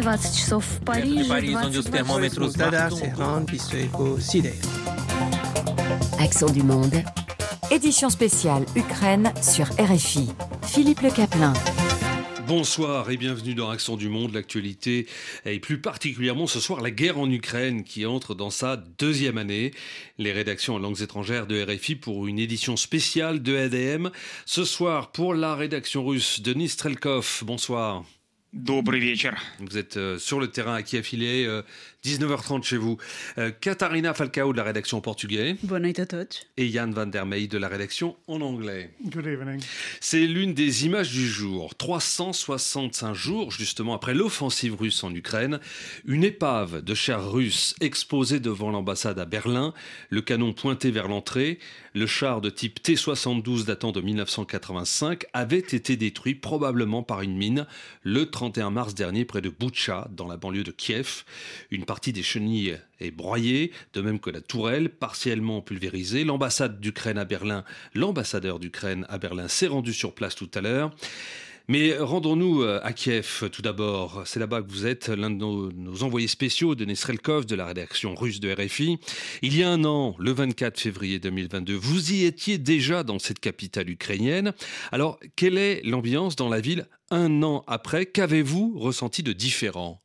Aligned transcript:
20 0.00 0.34
часов 0.34 0.64
в 0.64 0.84
Париже, 0.84 1.28
Париж, 1.28 1.54
onde 1.54 1.78
os 1.78 1.84
22 1.86 1.90
termômetros 1.90 2.52
Tada, 2.54 2.88
marcam 2.90 2.98
Serran, 2.98 3.40
Bistreko, 3.42 4.18
Side. 4.20 4.54
Accent 6.18 6.52
du 6.52 6.62
monde. 6.62 7.02
Édition 7.70 8.08
spéciale 8.08 8.64
Ukraine 8.76 9.32
sur 9.42 9.66
RFI. 9.78 10.30
Philippe 10.62 11.00
Le 11.02 11.10
Caplin. 11.10 11.52
Bonsoir 12.46 13.10
et 13.10 13.16
bienvenue 13.16 13.54
dans 13.54 13.70
Accent 13.70 13.96
du 13.96 14.08
Monde, 14.08 14.32
l'actualité 14.32 15.06
et 15.44 15.60
plus 15.60 15.80
particulièrement 15.80 16.48
ce 16.48 16.58
soir 16.58 16.80
la 16.80 16.90
guerre 16.90 17.18
en 17.18 17.30
Ukraine 17.30 17.84
qui 17.84 18.06
entre 18.06 18.34
dans 18.34 18.50
sa 18.50 18.76
deuxième 18.76 19.38
année. 19.38 19.72
Les 20.18 20.32
rédactions 20.32 20.74
en 20.74 20.78
langues 20.78 21.02
étrangères 21.02 21.46
de 21.46 21.62
RFI 21.62 21.94
pour 21.94 22.26
une 22.26 22.38
édition 22.38 22.76
spéciale 22.76 23.42
de 23.42 23.56
ADM. 23.56 24.08
Ce 24.46 24.64
soir 24.64 25.12
pour 25.12 25.34
la 25.34 25.54
rédaction 25.54 26.04
russe, 26.04 26.40
Denis 26.42 26.70
Strelkov, 26.70 27.42
bonsoir. 27.44 28.04
Добрый 28.55 29.01
вечер. 29.01 29.37
Vous 29.59 29.77
êtes 29.77 29.97
euh, 29.97 30.17
sur 30.17 30.39
le 30.39 30.47
terrain 30.47 30.75
à 30.75 30.81
Kiev, 30.81 31.09
il 31.11 31.23
est 31.23 31.45
euh, 31.45 31.61
19h30 32.04 32.62
chez 32.62 32.76
vous. 32.78 32.96
Euh, 33.36 33.50
Katharina 33.50 34.14
Falcao 34.14 34.52
de 34.52 34.56
la 34.56 34.64
rédaction 34.64 34.98
en 34.98 35.00
portugais 35.02 35.56
Boa 35.62 35.78
noite 35.80 35.98
a 35.98 36.06
todos. 36.06 36.46
et 36.56 36.66
Yann 36.66 36.92
van 36.94 37.06
der 37.06 37.26
Meij 37.26 37.46
de 37.48 37.58
la 37.58 37.68
rédaction 37.68 38.16
en 38.26 38.40
anglais. 38.40 38.90
Good 39.04 39.26
evening. 39.26 39.60
C'est 40.00 40.26
l'une 40.26 40.54
des 40.54 40.86
images 40.86 41.10
du 41.10 41.28
jour. 41.28 41.74
365 41.74 43.12
jours, 43.14 43.50
justement, 43.50 43.94
après 43.94 44.14
l'offensive 44.14 44.76
russe 44.76 45.04
en 45.04 45.14
Ukraine, 45.14 45.60
une 46.06 46.24
épave 46.24 46.82
de 46.82 46.94
chars 46.94 47.30
russes 47.30 47.74
exposée 47.80 48.40
devant 48.40 48.70
l'ambassade 48.70 49.18
à 49.18 49.26
Berlin, 49.26 49.74
le 50.08 50.22
canon 50.22 50.54
pointé 50.54 50.90
vers 50.90 51.06
l'entrée, 51.08 51.58
le 51.94 52.06
char 52.06 52.40
de 52.40 52.48
type 52.50 52.82
T-72 52.82 53.64
datant 53.64 53.92
de 53.92 54.00
1985 54.00 55.24
avait 55.32 55.58
été 55.58 55.96
détruit 55.96 56.34
probablement 56.34 57.02
par 57.02 57.20
une 57.20 57.36
mine 57.36 57.66
le 58.04 58.30
31 58.30 58.70
mars 58.70 58.94
dernier 58.94 59.24
près 59.24 59.40
de 59.42 59.50
Boutcha, 59.50 60.08
dans 60.16 60.26
la 60.28 60.36
banlieue 60.36 60.62
de 60.64 60.70
Kiev. 60.70 61.24
Une 61.70 61.84
partie 61.90 62.12
des 62.12 62.22
chenilles 62.22 62.78
est 63.00 63.10
broyée, 63.10 63.72
de 63.94 64.00
même 64.00 64.20
que 64.20 64.30
la 64.30 64.40
tourelle, 64.40 64.90
partiellement 64.90 65.60
pulvérisée. 65.60 66.22
L'ambassade 66.22 66.78
d'Ukraine 66.78 67.18
à 67.18 67.24
Berlin, 67.24 67.64
l'ambassadeur 67.96 68.60
d'Ukraine 68.60 69.04
à 69.08 69.18
Berlin 69.18 69.48
s'est 69.48 69.66
rendu 69.66 69.92
sur 69.92 70.14
place 70.14 70.36
tout 70.36 70.48
à 70.54 70.60
l'heure. 70.60 70.94
Mais 71.66 71.98
rendons-nous 71.98 72.62
euh, 72.62 72.78
à 72.84 72.92
Kiev 72.92 73.50
tout 73.50 73.60
d'abord. 73.60 74.22
C'est 74.24 74.38
là-bas 74.38 74.62
que 74.62 74.70
vous 74.70 74.86
êtes, 74.86 75.08
l'un 75.08 75.30
de 75.30 75.34
nos, 75.34 76.02
envoyés 76.04 76.28
spéciaux 76.28 76.76
de 76.76 76.84
Nestrelkov 76.84 77.44
de 77.44 77.56
la 77.56 77.66
rédaction 77.66 78.14
russe 78.14 78.38
de 78.38 78.54
RFI. 78.54 78.98
Il 79.42 79.56
y 79.56 79.64
a 79.64 79.68
un 79.68 79.82
an, 79.82 80.14
le 80.20 80.30
24 80.30 80.78
février 80.78 81.18
2022, 81.18 81.74
vous 81.74 82.12
y 82.12 82.24
étiez 82.24 82.58
déjà 82.58 83.02
dans 83.02 83.18
cette 83.18 83.40
capitale 83.40 83.90
ukrainienne. 83.90 84.52
Alors, 84.92 85.18
quelle 85.34 85.58
est 85.58 85.80
l'ambiance 85.82 86.36
dans 86.36 86.48
la 86.48 86.60
ville 86.60 86.86
un 87.10 87.42
an 87.42 87.64
après? 87.66 88.06
Qu'avez-vous 88.06 88.78
ressenti 88.78 89.24
de 89.24 89.32
différent? 89.32 90.00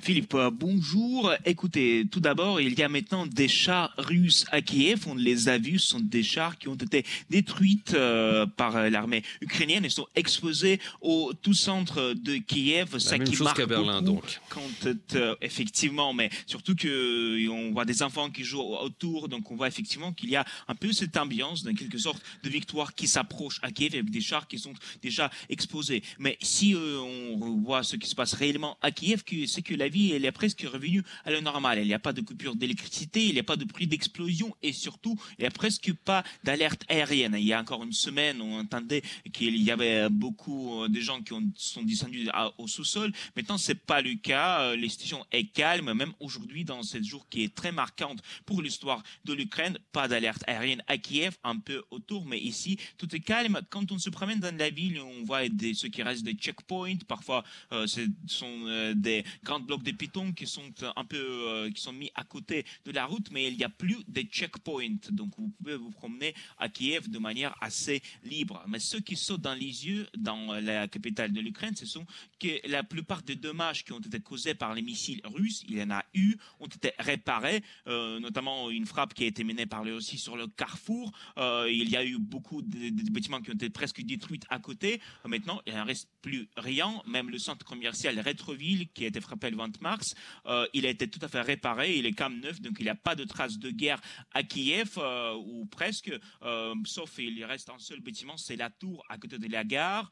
Philippe, 0.00 0.36
bonjour. 0.52 1.32
Écoutez, 1.44 2.06
tout 2.10 2.20
d'abord, 2.20 2.60
il 2.60 2.78
y 2.78 2.82
a 2.82 2.88
maintenant 2.88 3.26
des 3.26 3.48
chars 3.48 3.92
russes 3.98 4.44
à 4.50 4.62
Kiev. 4.62 5.06
On 5.08 5.14
les 5.14 5.48
a 5.48 5.58
vus, 5.58 5.80
ce 5.80 5.88
sont 5.88 6.00
des 6.00 6.22
chars 6.22 6.56
qui 6.56 6.68
ont 6.68 6.74
été 6.76 7.04
détruits 7.30 7.82
euh, 7.94 8.46
par 8.46 8.76
euh, 8.76 8.90
l'armée 8.90 9.22
ukrainienne 9.40 9.84
et 9.84 9.88
sont 9.90 10.06
exposés 10.14 10.80
au 11.00 11.32
tout 11.42 11.52
centre 11.54 12.14
de 12.14 12.36
Kiev. 12.36 12.98
Ça 12.98 13.18
même 13.18 13.26
qui 13.26 13.34
chose 13.34 13.44
marque 13.46 13.56
qu'à 13.58 13.66
Berlin, 13.66 14.02
beaucoup 14.02 14.20
donc. 14.26 14.40
Quand, 14.48 14.86
euh, 15.14 15.34
effectivement, 15.42 16.14
mais 16.14 16.30
surtout 16.46 16.74
que 16.76 17.48
on 17.48 17.72
voit 17.72 17.84
des 17.84 18.02
enfants 18.02 18.30
qui 18.30 18.44
jouent 18.44 18.60
autour, 18.60 19.28
donc 19.28 19.50
on 19.50 19.56
voit 19.56 19.68
effectivement 19.68 20.12
qu'il 20.12 20.30
y 20.30 20.36
a 20.36 20.44
un 20.68 20.74
peu 20.74 20.92
cette 20.92 21.16
ambiance, 21.16 21.64
d'une 21.64 21.76
quelque 21.76 21.98
sorte 21.98 22.22
de 22.42 22.48
victoire 22.48 22.94
qui 22.94 23.08
s'approche 23.08 23.58
à 23.62 23.70
Kiev 23.72 23.94
avec 23.94 24.10
des 24.10 24.20
chars 24.20 24.46
qui 24.46 24.58
sont 24.58 24.74
déjà 25.02 25.30
exposés. 25.48 26.02
Mais 26.18 26.38
si 26.40 26.74
euh, 26.74 26.98
on 27.00 27.56
voit 27.64 27.82
ce 27.82 27.96
qui 27.96 28.08
se 28.08 28.14
passe 28.14 28.32
réellement 28.34 28.78
à 28.80 28.90
Kiev, 28.90 29.22
que- 29.24 29.46
c'est 29.56 29.62
que 29.62 29.74
la 29.74 29.88
vie 29.88 30.12
elle 30.12 30.26
est 30.26 30.32
presque 30.32 30.66
revenue 30.70 31.02
à 31.24 31.30
la 31.30 31.40
normale. 31.40 31.78
Il 31.78 31.86
n'y 31.86 31.94
a 31.94 31.98
pas 31.98 32.12
de 32.12 32.20
coupure 32.20 32.54
d'électricité, 32.56 33.24
il 33.26 33.32
n'y 33.32 33.40
a 33.40 33.42
pas 33.42 33.56
de 33.56 33.64
bruit 33.64 33.86
d'explosion 33.86 34.54
et 34.62 34.72
surtout 34.72 35.18
il 35.38 35.42
n'y 35.42 35.46
a 35.46 35.50
presque 35.50 35.92
pas 35.94 36.22
d'alerte 36.44 36.82
aérienne. 36.88 37.34
Il 37.38 37.46
y 37.46 37.54
a 37.54 37.60
encore 37.60 37.82
une 37.82 37.92
semaine, 37.92 38.42
on 38.42 38.60
entendait 38.60 39.02
qu'il 39.32 39.56
y 39.62 39.70
avait 39.70 40.10
beaucoup 40.10 40.82
euh, 40.82 40.88
de 40.88 41.00
gens 41.00 41.22
qui 41.22 41.32
ont, 41.32 41.42
sont 41.56 41.82
descendus 41.82 42.28
au 42.58 42.68
sous-sol. 42.68 43.12
Maintenant, 43.34 43.56
c'est 43.56 43.80
pas 43.92 44.02
le 44.02 44.14
cas. 44.14 44.60
Euh, 44.60 44.76
Les 44.76 44.90
stations 44.90 45.24
est 45.32 45.44
calme, 45.44 45.92
même 45.94 46.12
aujourd'hui 46.20 46.64
dans 46.64 46.82
ce 46.82 47.02
jour 47.02 47.26
qui 47.30 47.42
est 47.44 47.54
très 47.54 47.72
marquante 47.72 48.20
pour 48.44 48.60
l'histoire 48.60 49.02
de 49.24 49.32
l'Ukraine. 49.32 49.78
Pas 49.92 50.06
d'alerte 50.06 50.44
aérienne 50.46 50.82
à 50.86 50.98
Kiev, 50.98 51.36
un 51.44 51.58
peu 51.58 51.82
autour, 51.90 52.26
mais 52.26 52.38
ici 52.38 52.78
tout 52.98 53.14
est 53.16 53.20
calme. 53.20 53.60
Quand 53.70 53.90
on 53.90 53.98
se 53.98 54.10
promène 54.10 54.40
dans 54.40 54.56
la 54.56 54.70
ville, 54.70 55.00
on 55.00 55.24
voit 55.24 55.48
des, 55.48 55.72
ce 55.72 55.86
qui 55.86 56.02
reste 56.02 56.24
des 56.24 56.34
checkpoints. 56.34 56.98
Parfois, 57.08 57.42
euh, 57.72 57.86
ce 57.86 58.02
sont 58.26 58.66
euh, 58.66 58.94
des 58.94 59.24
grands 59.46 59.60
blocs 59.60 59.84
de 59.84 59.92
Python 59.92 60.32
qui 60.32 60.46
sont 60.46 60.72
un 60.96 61.04
peu 61.04 61.16
euh, 61.16 61.70
qui 61.70 61.80
sont 61.80 61.92
mis 61.92 62.10
à 62.16 62.24
côté 62.24 62.66
de 62.84 62.90
la 62.90 63.06
route, 63.06 63.30
mais 63.30 63.46
il 63.46 63.56
n'y 63.56 63.64
a 63.64 63.68
plus 63.68 63.98
de 64.08 64.22
checkpoints. 64.22 64.98
Donc 65.12 65.30
vous 65.38 65.48
pouvez 65.50 65.76
vous 65.76 65.90
promener 65.90 66.34
à 66.58 66.68
Kiev 66.68 67.08
de 67.08 67.18
manière 67.18 67.54
assez 67.60 68.02
libre. 68.24 68.64
Mais 68.66 68.80
ce 68.80 68.96
qui 68.96 69.14
saute 69.14 69.40
dans 69.40 69.54
les 69.54 69.86
yeux 69.86 70.06
dans 70.18 70.54
la 70.60 70.88
capitale 70.88 71.32
de 71.32 71.40
l'Ukraine, 71.40 71.76
ce 71.76 71.86
sont 71.86 72.04
que 72.40 72.68
la 72.68 72.82
plupart 72.82 73.22
des 73.22 73.36
dommages 73.36 73.84
qui 73.84 73.92
ont 73.92 74.00
été 74.00 74.18
causés 74.18 74.54
par 74.54 74.74
les 74.74 74.82
missiles 74.82 75.20
russes, 75.24 75.62
il 75.68 75.76
y 75.76 75.82
en 75.82 75.90
a 75.90 76.04
eu, 76.14 76.36
ont 76.58 76.66
été 76.66 76.90
réparés, 76.98 77.62
euh, 77.86 78.18
notamment 78.18 78.68
une 78.70 78.86
frappe 78.86 79.14
qui 79.14 79.24
a 79.24 79.26
été 79.28 79.44
menée 79.44 79.66
par 79.66 79.86
eux 79.86 79.92
aussi 79.92 80.18
sur 80.18 80.36
le 80.36 80.48
carrefour. 80.48 81.12
Euh, 81.38 81.70
il 81.70 81.88
y 81.88 81.96
a 81.96 82.04
eu 82.04 82.18
beaucoup 82.18 82.62
de, 82.62 83.12
bâtiments 83.12 83.40
qui 83.40 83.50
ont 83.50 83.54
été 83.54 83.70
presque 83.70 84.02
détruits 84.02 84.40
à 84.48 84.58
côté. 84.58 85.00
Maintenant, 85.24 85.60
il 85.66 85.74
n'en 85.74 85.84
reste 85.84 86.08
plus 86.20 86.48
rien. 86.56 87.00
Même 87.06 87.30
le 87.30 87.38
centre 87.38 87.64
commercial 87.64 88.18
Retroville, 88.18 88.88
qui 88.88 89.04
a 89.04 89.08
été 89.08 89.20
frappé 89.20 89.35
le 89.42 89.56
20 89.56 89.80
mars, 89.80 90.14
euh, 90.46 90.66
il 90.72 90.86
a 90.86 90.90
été 90.90 91.08
tout 91.08 91.18
à 91.22 91.28
fait 91.28 91.40
réparé. 91.40 91.96
Il 91.96 92.06
est 92.06 92.18
même 92.20 92.40
neuf, 92.40 92.60
donc 92.60 92.76
il 92.78 92.84
n'y 92.84 92.90
a 92.90 92.94
pas 92.94 93.14
de 93.14 93.24
traces 93.24 93.58
de 93.58 93.70
guerre 93.70 94.00
à 94.32 94.42
Kiev, 94.42 94.94
euh, 94.98 95.34
ou 95.34 95.66
presque, 95.66 96.12
euh, 96.42 96.74
sauf 96.84 97.18
il 97.18 97.44
reste 97.44 97.70
un 97.70 97.78
seul 97.78 98.00
bâtiment, 98.00 98.36
c'est 98.36 98.56
la 98.56 98.70
tour 98.70 99.04
à 99.08 99.18
côté 99.18 99.38
de 99.38 99.50
la 99.50 99.64
gare, 99.64 100.10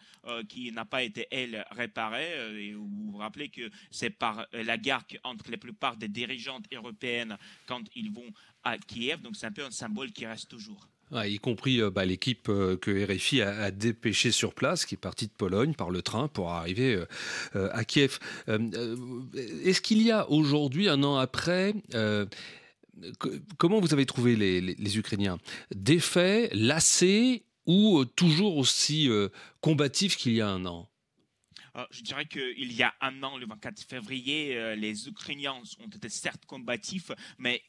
qui 0.49 0.73
n'a 0.73 0.85
pas 0.85 1.03
été, 1.03 1.27
elle, 1.31 1.65
réparée. 1.71 2.67
et 2.67 2.75
vous 2.75 2.89
vous 2.89 3.17
rappelez 3.19 3.49
que 3.49 3.71
c'est 3.91 4.11
par 4.11 4.47
la 4.53 4.79
gare 4.79 5.07
qu'entrent 5.07 5.51
la 5.51 5.59
plupart 5.59 5.97
des 5.97 6.09
dirigeantes 6.09 6.67
européennes 6.73 7.37
quand 7.67 7.83
ils 7.95 8.11
vont 8.11 8.31
à 8.63 8.79
Kiev, 8.79 9.21
donc 9.21 9.37
c'est 9.37 9.47
un 9.47 9.53
peu 9.53 9.65
un 9.65 9.71
symbole 9.71 10.13
qui 10.13 10.27
reste 10.27 10.49
toujours. 10.49 10.89
Y 11.13 11.39
compris 11.39 11.81
euh, 11.81 11.91
bah, 11.91 12.05
l'équipe 12.05 12.49
euh, 12.49 12.77
que 12.77 12.91
RFI 13.05 13.43
a, 13.43 13.71
dépêchée 13.71 14.33
sur 14.33 14.53
place, 14.55 14.85
qui 14.85 14.95
est 14.95 14.99
partie 14.99 15.27
de 15.27 15.33
Pologne 15.33 15.75
par 15.75 15.91
le 15.91 16.03
train 16.03 16.29
pour 16.29 16.51
arriver 16.51 16.99
euh, 17.55 17.69
à 17.73 17.85
Kiev. 17.85 18.19
Est-ce 18.49 19.81
qu'il 19.81 20.03
y 20.03 20.11
a 20.11 20.29
aujourd'hui, 20.31 20.89
un 20.89 21.03
an 21.05 21.17
après, 21.17 21.75
comment 23.59 23.81
vous 23.81 23.93
avez 23.93 24.07
trouvé 24.07 24.37
les, 24.37 24.61
les- 24.61 24.75
les 24.75 24.99
Ukrainiens? 24.99 25.39
Défaits, 25.75 26.51
lassés 26.55 27.45
ou 27.67 28.05
toujours 28.05 28.57
aussi 28.57 29.09
combatifs 29.61 30.17
qu'il 30.17 30.33
y 30.33 30.41
a 30.41 30.49
un 30.49 30.65
an? 30.67 30.89
Je 31.91 32.03
dirais 32.03 32.27
qu'il 32.27 32.73
y 32.73 32.83
a 32.83 32.95
un 33.01 33.23
an, 33.23 33.37
le 33.39 33.47
24 33.47 33.83
février, 33.83 34.57
euh, 34.57 34.75
les 34.77 35.09
Ukrainiens 35.09 35.55
ont 35.55 35.89
été 35.89 36.09
certes 36.09 36.45
combatifs, 36.47 37.11
mais 37.39 37.63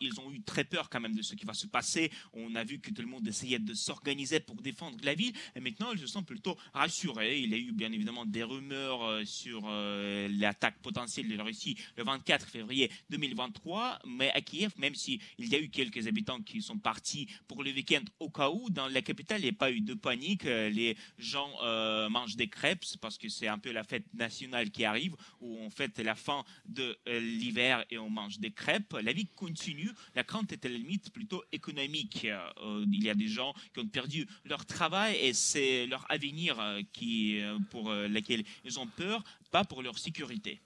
ils 0.00 0.20
ont 0.20 0.30
eu 0.32 0.42
très 0.42 0.64
peur 0.64 0.90
quand 0.90 1.00
même 1.00 1.14
de 1.14 1.22
ce 1.22 1.34
qui 1.34 1.44
va 1.44 1.54
se 1.54 1.66
passer. 1.66 2.10
On 2.32 2.54
a 2.54 2.64
vu 2.64 2.80
que 2.80 2.90
tout 2.90 3.02
le 3.02 3.08
monde 3.08 3.26
essayait 3.26 3.58
de 3.58 3.74
s'organiser 3.74 4.40
pour 4.40 4.56
défendre 4.56 4.98
la 5.02 5.14
ville, 5.14 5.32
et 5.54 5.60
maintenant 5.60 5.92
ils 5.92 5.98
se 5.98 6.06
sont 6.06 6.22
plutôt 6.22 6.56
rassurés. 6.74 7.40
Il 7.40 7.50
y 7.50 7.54
a 7.54 7.58
eu 7.58 7.72
bien 7.72 7.92
évidemment 7.92 8.26
des 8.26 8.42
rumeurs 8.42 9.02
euh, 9.04 9.24
sur 9.24 9.62
euh, 9.66 10.28
l'attaque 10.32 10.78
potentielle 10.82 11.28
de 11.28 11.36
la 11.36 11.44
Russie 11.44 11.76
le 11.96 12.04
24 12.04 12.46
février 12.48 12.90
2023, 13.10 14.00
mais 14.06 14.30
à 14.32 14.40
Kiev, 14.40 14.72
même 14.78 14.94
s'il 14.94 15.20
y 15.38 15.54
a 15.54 15.58
eu 15.58 15.68
quelques 15.68 16.06
habitants 16.06 16.40
qui 16.40 16.62
sont 16.62 16.78
partis 16.78 17.28
pour 17.46 17.62
le 17.62 17.70
week-end 17.72 18.02
au 18.18 18.30
cas 18.30 18.50
où, 18.50 18.70
dans 18.70 18.88
la 18.88 19.02
capitale, 19.02 19.40
il 19.40 19.44
n'y 19.44 19.50
a 19.50 19.52
pas 19.52 19.70
eu 19.70 19.80
de 19.80 19.94
panique. 19.94 20.46
Euh, 20.46 20.68
Les 20.68 20.96
gens 21.18 21.50
euh, 21.62 22.08
mangent 22.08 22.36
des 22.36 22.48
crêpes 22.48 22.84
parce 23.00 23.18
que 23.18 23.28
c'est 23.28 23.48
un 23.52 23.58
peu 23.58 23.70
la 23.72 23.84
fête 23.84 24.12
nationale 24.14 24.70
qui 24.70 24.84
arrive, 24.84 25.14
où 25.40 25.56
on 25.58 25.70
fête 25.70 25.98
la 25.98 26.14
fin 26.14 26.44
de 26.66 26.96
euh, 27.08 27.20
l'hiver 27.20 27.84
et 27.90 27.98
on 27.98 28.10
mange 28.10 28.38
des 28.38 28.50
crêpes. 28.50 28.94
La 29.02 29.12
vie 29.12 29.26
continue. 29.26 29.90
La 30.14 30.24
crainte 30.24 30.52
est 30.52 30.64
à 30.64 30.68
la 30.68 30.76
limite 30.76 31.12
plutôt 31.12 31.42
économique. 31.52 32.24
Euh, 32.24 32.84
il 32.90 33.02
y 33.02 33.10
a 33.10 33.14
des 33.14 33.28
gens 33.28 33.54
qui 33.72 33.80
ont 33.80 33.86
perdu 33.86 34.26
leur 34.44 34.64
travail 34.66 35.16
et 35.16 35.32
c'est 35.32 35.86
leur 35.86 36.04
avenir 36.10 36.58
euh, 36.58 36.80
qui, 36.92 37.40
pour 37.70 37.92
lequel 37.92 38.44
ils 38.64 38.78
ont 38.78 38.86
peur, 38.86 39.22
pas 39.50 39.64
pour 39.64 39.82
leur 39.82 39.98
sécurité. 39.98 40.60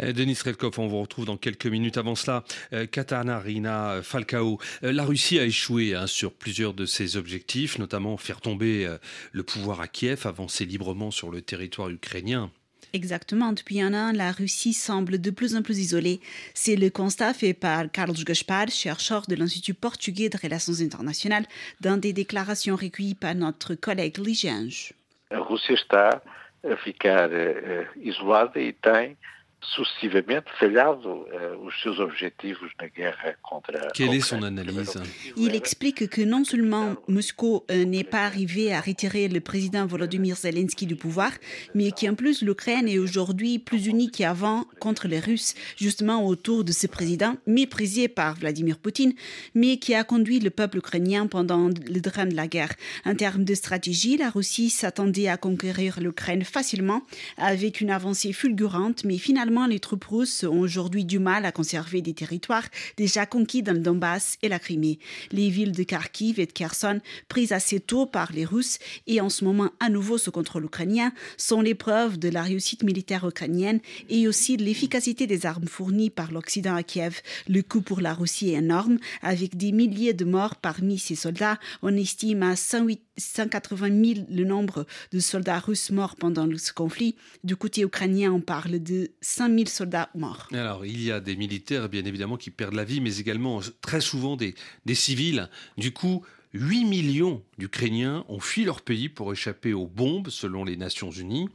Euh, 0.00 0.12
Denis 0.12 0.38
Redkov, 0.44 0.78
on 0.78 0.86
vous 0.86 1.00
retrouve 1.00 1.26
dans 1.26 1.36
quelques 1.36 1.66
minutes. 1.66 1.96
Avant 1.98 2.14
cela, 2.14 2.44
euh, 2.72 2.86
Katarina 2.86 4.02
Falcao. 4.02 4.58
Euh, 4.82 4.92
la 4.92 5.04
Russie 5.04 5.38
a 5.38 5.44
échoué 5.44 5.94
hein, 5.94 6.06
sur 6.06 6.32
plusieurs 6.32 6.74
de 6.74 6.86
ses 6.86 7.16
objectifs, 7.16 7.78
notamment 7.78 8.16
faire 8.16 8.40
tomber 8.40 8.88
le 9.32 9.42
pouvoir 9.42 9.80
à 9.80 9.88
Kiev, 9.88 10.26
avancer 10.26 10.64
librement 10.64 11.10
sur 11.10 11.30
le 11.30 11.42
territoire 11.42 11.88
ukrainien. 11.90 12.50
Exactement. 12.92 13.52
Depuis 13.52 13.80
un 13.80 13.94
an, 13.94 14.12
la 14.12 14.32
Russie 14.32 14.72
semble 14.72 15.20
de 15.20 15.30
plus 15.30 15.54
en 15.54 15.62
plus 15.62 15.78
isolée. 15.78 16.20
C'est 16.54 16.76
le 16.76 16.90
constat 16.90 17.34
fait 17.34 17.54
par 17.54 17.90
Carlos 17.90 18.14
Gaspar, 18.14 18.68
chercheur 18.68 19.22
de 19.28 19.36
l'Institut 19.36 19.74
portugais 19.74 20.28
de 20.28 20.38
relations 20.42 20.80
internationales, 20.80 21.46
dans 21.80 21.96
des 21.96 22.12
déclarations 22.12 22.76
recueillies 22.76 23.14
par 23.14 23.34
notre 23.34 23.74
collègue 23.74 24.18
Ligange. 24.18 24.92
A 25.30 25.38
Rússia 25.38 25.74
está 25.74 26.20
a 26.64 26.76
ficar 26.76 27.32
eh, 27.32 27.86
isolada 27.96 28.60
e 28.60 28.72
tem 28.72 29.16
sucessivamente 29.62 30.46
falhado 30.58 31.26
uh, 31.28 31.66
os 31.66 31.74
seus 31.82 31.98
objetivos 32.00 32.70
na 32.80 32.88
guerra 32.88 33.34
contra 33.42 33.90
Quelle 33.92 34.14
est 34.14 34.20
son 34.20 34.42
analyse? 34.42 34.94
Il 35.36 35.54
explique 35.54 36.08
que 36.08 36.22
non 36.22 36.44
seulement 36.44 36.96
Moscou 37.08 37.62
euh, 37.70 37.84
n'est 37.84 38.04
pas 38.04 38.24
arrivé 38.24 38.72
à 38.72 38.80
retirer 38.80 39.28
le 39.28 39.40
président 39.40 39.86
Volodymyr 39.86 40.36
Zelensky 40.36 40.86
du 40.86 40.96
pouvoir, 40.96 41.32
mais 41.74 41.90
qu'en 41.92 42.14
plus 42.14 42.42
l'Ukraine 42.42 42.88
est 42.88 42.98
aujourd'hui 42.98 43.58
plus 43.58 43.86
unie 43.86 44.10
qu'avant 44.10 44.64
contre 44.80 45.08
les 45.08 45.20
Russes, 45.20 45.54
justement 45.76 46.26
autour 46.26 46.64
de 46.64 46.72
ce 46.72 46.86
président 46.86 47.36
méprisé 47.46 48.08
par 48.08 48.36
Vladimir 48.36 48.78
Poutine, 48.78 49.12
mais 49.54 49.76
qui 49.76 49.94
a 49.94 50.04
conduit 50.04 50.40
le 50.40 50.50
peuple 50.50 50.78
ukrainien 50.78 51.26
pendant 51.26 51.68
le 51.68 52.00
drame 52.00 52.30
de 52.30 52.36
la 52.36 52.46
guerre. 52.46 52.72
En 53.04 53.14
termes 53.14 53.44
de 53.44 53.54
stratégie, 53.54 54.16
la 54.16 54.30
Russie 54.30 54.70
s'attendait 54.70 55.28
à 55.28 55.36
conquérir 55.36 56.00
l'Ukraine 56.00 56.44
facilement, 56.44 57.02
avec 57.36 57.80
une 57.82 57.90
avancée 57.90 58.32
fulgurante, 58.32 59.04
mais 59.04 59.18
finalement 59.18 59.49
les 59.68 59.80
troupes 59.80 60.04
russes 60.04 60.44
ont 60.44 60.60
aujourd'hui 60.60 61.04
du 61.04 61.18
mal 61.18 61.44
à 61.44 61.52
conserver 61.52 62.02
des 62.02 62.14
territoires 62.14 62.68
déjà 62.96 63.26
conquis 63.26 63.62
dans 63.62 63.72
le 63.72 63.80
Donbass 63.80 64.38
et 64.42 64.48
la 64.48 64.58
Crimée. 64.58 64.98
Les 65.32 65.50
villes 65.50 65.72
de 65.72 65.82
Kharkiv 65.82 66.38
et 66.38 66.46
de 66.46 66.52
Kherson, 66.52 67.00
prises 67.28 67.52
assez 67.52 67.80
tôt 67.80 68.06
par 68.06 68.32
les 68.32 68.44
Russes 68.44 68.78
et 69.08 69.20
en 69.20 69.28
ce 69.28 69.44
moment 69.44 69.70
à 69.80 69.88
nouveau 69.88 70.18
sous 70.18 70.30
contrôle 70.30 70.64
ukrainien, 70.66 71.12
sont 71.36 71.62
l'épreuve 71.62 72.18
de 72.18 72.28
la 72.28 72.42
réussite 72.42 72.84
militaire 72.84 73.26
ukrainienne 73.26 73.80
et 74.08 74.28
aussi 74.28 74.56
de 74.56 74.62
l'efficacité 74.62 75.26
des 75.26 75.46
armes 75.46 75.66
fournies 75.66 76.10
par 76.10 76.30
l'Occident 76.30 76.76
à 76.76 76.84
Kiev. 76.84 77.20
Le 77.48 77.62
coût 77.62 77.80
pour 77.80 78.00
la 78.00 78.14
Russie 78.14 78.50
est 78.50 78.58
énorme, 78.58 78.98
avec 79.22 79.56
des 79.56 79.72
milliers 79.72 80.14
de 80.14 80.24
morts 80.24 80.56
parmi 80.56 80.98
ces 80.98 81.16
soldats. 81.16 81.58
On 81.82 81.96
estime 81.96 82.42
à 82.44 82.54
108 82.54 83.00
180 83.20 84.14
000 84.14 84.26
le 84.30 84.44
nombre 84.44 84.86
de 85.12 85.20
soldats 85.20 85.58
russes 85.58 85.90
morts 85.90 86.16
pendant 86.16 86.48
ce 86.56 86.72
conflit. 86.72 87.16
Du 87.44 87.56
côté 87.56 87.82
ukrainien, 87.82 88.32
on 88.32 88.40
parle 88.40 88.82
de 88.82 89.10
5 89.20 89.54
000 89.54 89.66
soldats 89.66 90.10
morts. 90.14 90.48
Alors, 90.52 90.84
il 90.84 91.02
y 91.02 91.12
a 91.12 91.20
des 91.20 91.36
militaires, 91.36 91.88
bien 91.88 92.04
évidemment, 92.04 92.36
qui 92.36 92.50
perdent 92.50 92.74
la 92.74 92.84
vie, 92.84 93.00
mais 93.00 93.18
également 93.18 93.60
très 93.80 94.00
souvent 94.00 94.36
des, 94.36 94.54
des 94.86 94.94
civils. 94.94 95.48
Du 95.76 95.92
coup, 95.92 96.24
8 96.52 96.84
millions 96.84 97.42
d'Ukrainiens 97.58 98.24
ont 98.28 98.40
fui 98.40 98.64
leur 98.64 98.80
pays 98.80 99.08
pour 99.08 99.32
échapper 99.32 99.72
aux 99.72 99.86
bombes, 99.86 100.30
selon 100.30 100.64
les 100.64 100.76
Nations 100.76 101.10
Unies. 101.10 101.48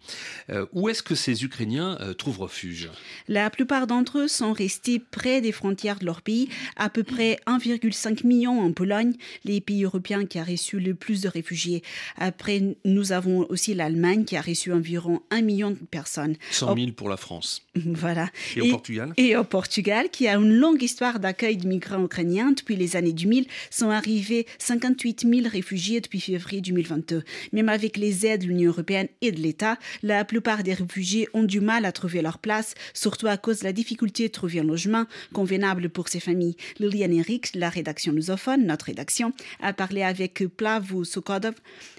Euh, 0.49 0.65
où 0.71 0.87
est-ce 0.87 1.03
que 1.03 1.15
ces 1.15 1.43
Ukrainiens 1.43 1.97
euh, 1.99 2.13
trouvent 2.13 2.39
refuge? 2.39 2.89
La 3.27 3.49
plupart 3.49 3.87
d'entre 3.87 4.19
eux 4.19 4.27
sont 4.29 4.53
restés 4.53 4.99
près 4.99 5.41
des 5.41 5.51
frontières 5.51 5.99
de 5.99 6.05
leur 6.05 6.21
pays, 6.21 6.47
à 6.77 6.89
peu 6.89 7.03
près 7.03 7.39
1,5 7.45 8.25
million 8.25 8.61
en 8.61 8.71
Pologne, 8.71 9.13
les 9.43 9.59
pays 9.59 9.83
européens 9.83 10.25
qui 10.25 10.39
a 10.39 10.43
reçu 10.43 10.79
le 10.79 10.95
plus 10.95 11.21
de 11.21 11.27
réfugiés. 11.27 11.83
Après, 12.17 12.61
nous 12.85 13.11
avons 13.11 13.45
aussi 13.49 13.73
l'Allemagne 13.73 14.23
qui 14.23 14.37
a 14.37 14.41
reçu 14.41 14.71
environ 14.71 15.21
1 15.31 15.41
million 15.41 15.71
de 15.71 15.75
personnes. 15.75 16.35
100 16.51 16.75
000 16.75 16.91
pour 16.91 17.09
la 17.09 17.17
France. 17.17 17.63
Voilà. 17.85 18.29
Et, 18.55 18.61
au 18.61 18.71
Portugal? 18.71 19.13
Et 19.17 19.35
au 19.35 19.43
Portugal, 19.43 20.09
qui 20.11 20.27
a 20.27 20.35
une 20.35 20.53
longue 20.53 20.81
histoire 20.81 21.19
d'accueil 21.19 21.57
de 21.57 21.67
migrants 21.67 22.03
ukrainiens. 22.03 22.51
Depuis 22.51 22.75
les 22.75 22.95
années 22.95 23.13
2000, 23.13 23.47
sont 23.69 23.89
arrivés 23.89 24.45
58 24.85 25.27
000 25.27 25.49
réfugiés 25.49 25.99
depuis 25.99 26.19
février 26.19 26.61
2022. 26.61 27.23
Même 27.53 27.69
avec 27.69 27.97
les 27.97 28.27
aides 28.27 28.41
de 28.41 28.47
l'Union 28.47 28.69
européenne 28.69 29.07
et 29.21 29.31
de 29.31 29.39
l'État, 29.39 29.79
la 30.03 30.23
plupart 30.25 30.61
des 30.61 30.75
réfugiés 30.75 31.27
ont 31.33 31.43
du 31.43 31.59
mal 31.59 31.85
à 31.85 31.91
trouver 31.91 32.21
leur 32.21 32.37
place, 32.37 32.75
surtout 32.93 33.25
à 33.25 33.37
cause 33.37 33.59
de 33.59 33.63
la 33.63 33.73
difficulté 33.73 34.27
de 34.27 34.31
trouver 34.31 34.59
un 34.59 34.63
logement 34.63 35.05
convenable 35.33 35.89
pour 35.89 36.07
ces 36.07 36.19
familles. 36.19 36.55
Liliane 36.77 37.13
Eric, 37.13 37.55
la 37.55 37.69
rédaction 37.69 38.13
lusophone, 38.13 38.67
notre 38.67 38.85
rédaction, 38.85 39.33
a 39.59 39.73
parlé 39.73 40.03
avec 40.03 40.43
Plavu 40.55 41.03
Sokodov, 41.03 41.55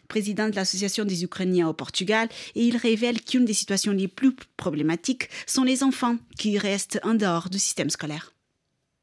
président 0.07 0.49
de 0.49 0.55
l'Association 0.55 1.05
des 1.05 1.25
Ukrainiens 1.25 1.69
au 1.69 1.73
Portugal, 1.73 2.29
et 2.55 2.63
il 2.63 2.77
révèle 2.77 3.21
qu'une 3.21 3.45
des 3.45 3.55
situations 3.55 3.93
les 3.93 4.07
plus 4.07 4.37
problématiques 4.57 5.29
sont 5.47 5.65
les 5.65 5.83
enfants 5.83 6.17
qui 6.39 6.57
restent 6.57 7.01
en 7.03 7.15
dehors 7.15 7.51
du 7.51 7.59
système 7.59 7.91
scolaire. 7.91 8.36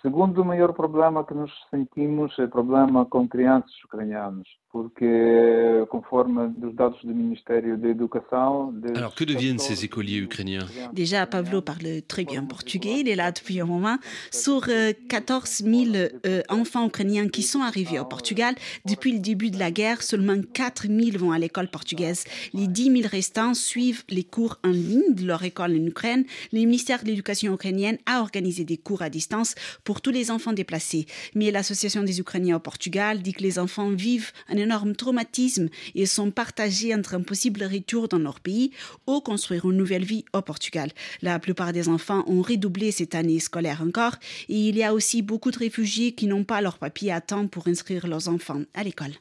Segundo 0.04 0.44
maior 0.44 0.74
problema 0.74 1.24
que 1.24 1.34
nós 1.34 1.50
sentimos 1.70 2.38
é 2.38 2.46
problema 2.46 3.06
com 3.06 3.26
crianças 3.26 3.74
ucranianas. 3.86 4.46
Porque 4.74 5.86
conforme 5.88 6.52
dos 6.58 6.74
dados 6.74 7.00
do 7.04 7.14
Ministério 7.14 7.78
da 7.78 7.90
Educação... 7.90 8.74
Alors, 8.96 9.14
que 9.14 9.24
deviennent 9.24 9.60
ces 9.60 9.86
écoliers 9.86 10.18
ukrainiens? 10.18 10.66
Déjà, 10.92 11.28
Pavlo 11.28 11.62
parle 11.62 12.02
très 12.08 12.26
bien 12.26 12.44
portugais, 12.44 13.02
il 13.02 13.08
est 13.08 13.16
là 13.16 13.32
depuis 13.32 13.60
un 13.60 13.66
moment. 13.66 14.00
Sur 14.32 14.68
14 15.10 15.62
000 15.64 15.96
euh, 16.26 16.42
enfants 16.50 16.88
ukrainiens 16.88 17.28
qui 17.28 17.44
sont 17.44 17.62
arrivés 17.62 18.00
au 18.00 18.06
Portugal, 18.06 18.56
depuis 18.86 19.12
le 19.12 19.20
début 19.20 19.52
de 19.52 19.60
la 19.60 19.70
guerre, 19.70 20.02
seulement 20.02 20.42
4 20.42 20.88
000 20.88 21.20
vont 21.20 21.32
à 21.32 21.38
l'école 21.38 21.68
portugaise. 21.68 22.24
Les 22.56 22.66
10 22.66 23.02
000 23.02 23.08
restants 23.08 23.54
suivent 23.54 24.04
les 24.10 24.24
cours 24.24 24.58
en 24.64 24.70
ligne 24.70 25.14
de 25.14 25.24
leur 25.24 25.44
école 25.44 25.74
en 25.74 25.86
Ukraine. 25.86 26.26
Le 26.52 26.58
ministère 26.58 27.04
de 27.04 27.10
l'Éducation 27.10 27.54
ukrainienne 27.54 28.00
a 28.08 28.22
organisé 28.22 28.64
des 28.64 28.78
cours 28.78 29.04
à 29.04 29.12
distance 29.12 29.54
pour 29.84 30.02
tous 30.02 30.10
les 30.10 30.32
enfants 30.32 30.54
déplacés. 30.54 31.06
Mais 31.36 31.52
l'Association 31.52 32.02
des 32.02 32.20
Ukrainiens 32.20 32.56
au 32.56 32.60
Portugal 32.60 33.22
dit 33.22 33.34
que 33.34 33.44
les 33.44 33.60
enfants 33.60 33.92
vivent 33.92 34.32
un 34.50 34.63
énorme 34.64 34.96
traumatisme 34.96 35.70
et 35.96 36.06
sont 36.06 36.32
partagés 36.32 36.94
entre 36.96 37.16
un 37.16 37.22
possible 37.22 37.64
retour 37.64 38.08
dans 38.08 38.18
leur 38.18 38.40
pays 38.40 38.72
ou 39.08 39.22
construire 39.22 39.70
une 39.70 39.78
nouvelle 39.78 40.04
vie 40.04 40.26
au 40.34 40.42
Portugal. 40.42 40.92
La 41.22 41.40
plupart 41.40 41.74
des 41.74 41.90
enfants 41.90 42.24
ont 42.28 42.42
redoublé 42.42 42.92
cette 42.92 43.16
année 43.16 43.40
scolaire 43.40 43.82
encore 43.82 44.16
et 44.50 44.70
il 44.70 44.76
y 44.76 44.84
a 44.84 44.94
aussi 44.94 45.22
beaucoup 45.22 45.52
de 45.52 45.60
réfugiés 45.60 46.14
qui 46.14 46.28
n'ont 46.28 46.44
pas 46.44 46.62
leur 46.62 46.78
papier 46.78 47.12
à 47.12 47.22
temps 47.22 47.48
pour 47.48 47.68
inscrire 47.68 48.08
leurs 48.08 48.28
enfants 48.28 48.64
à 48.74 48.84
l'école. 48.84 49.14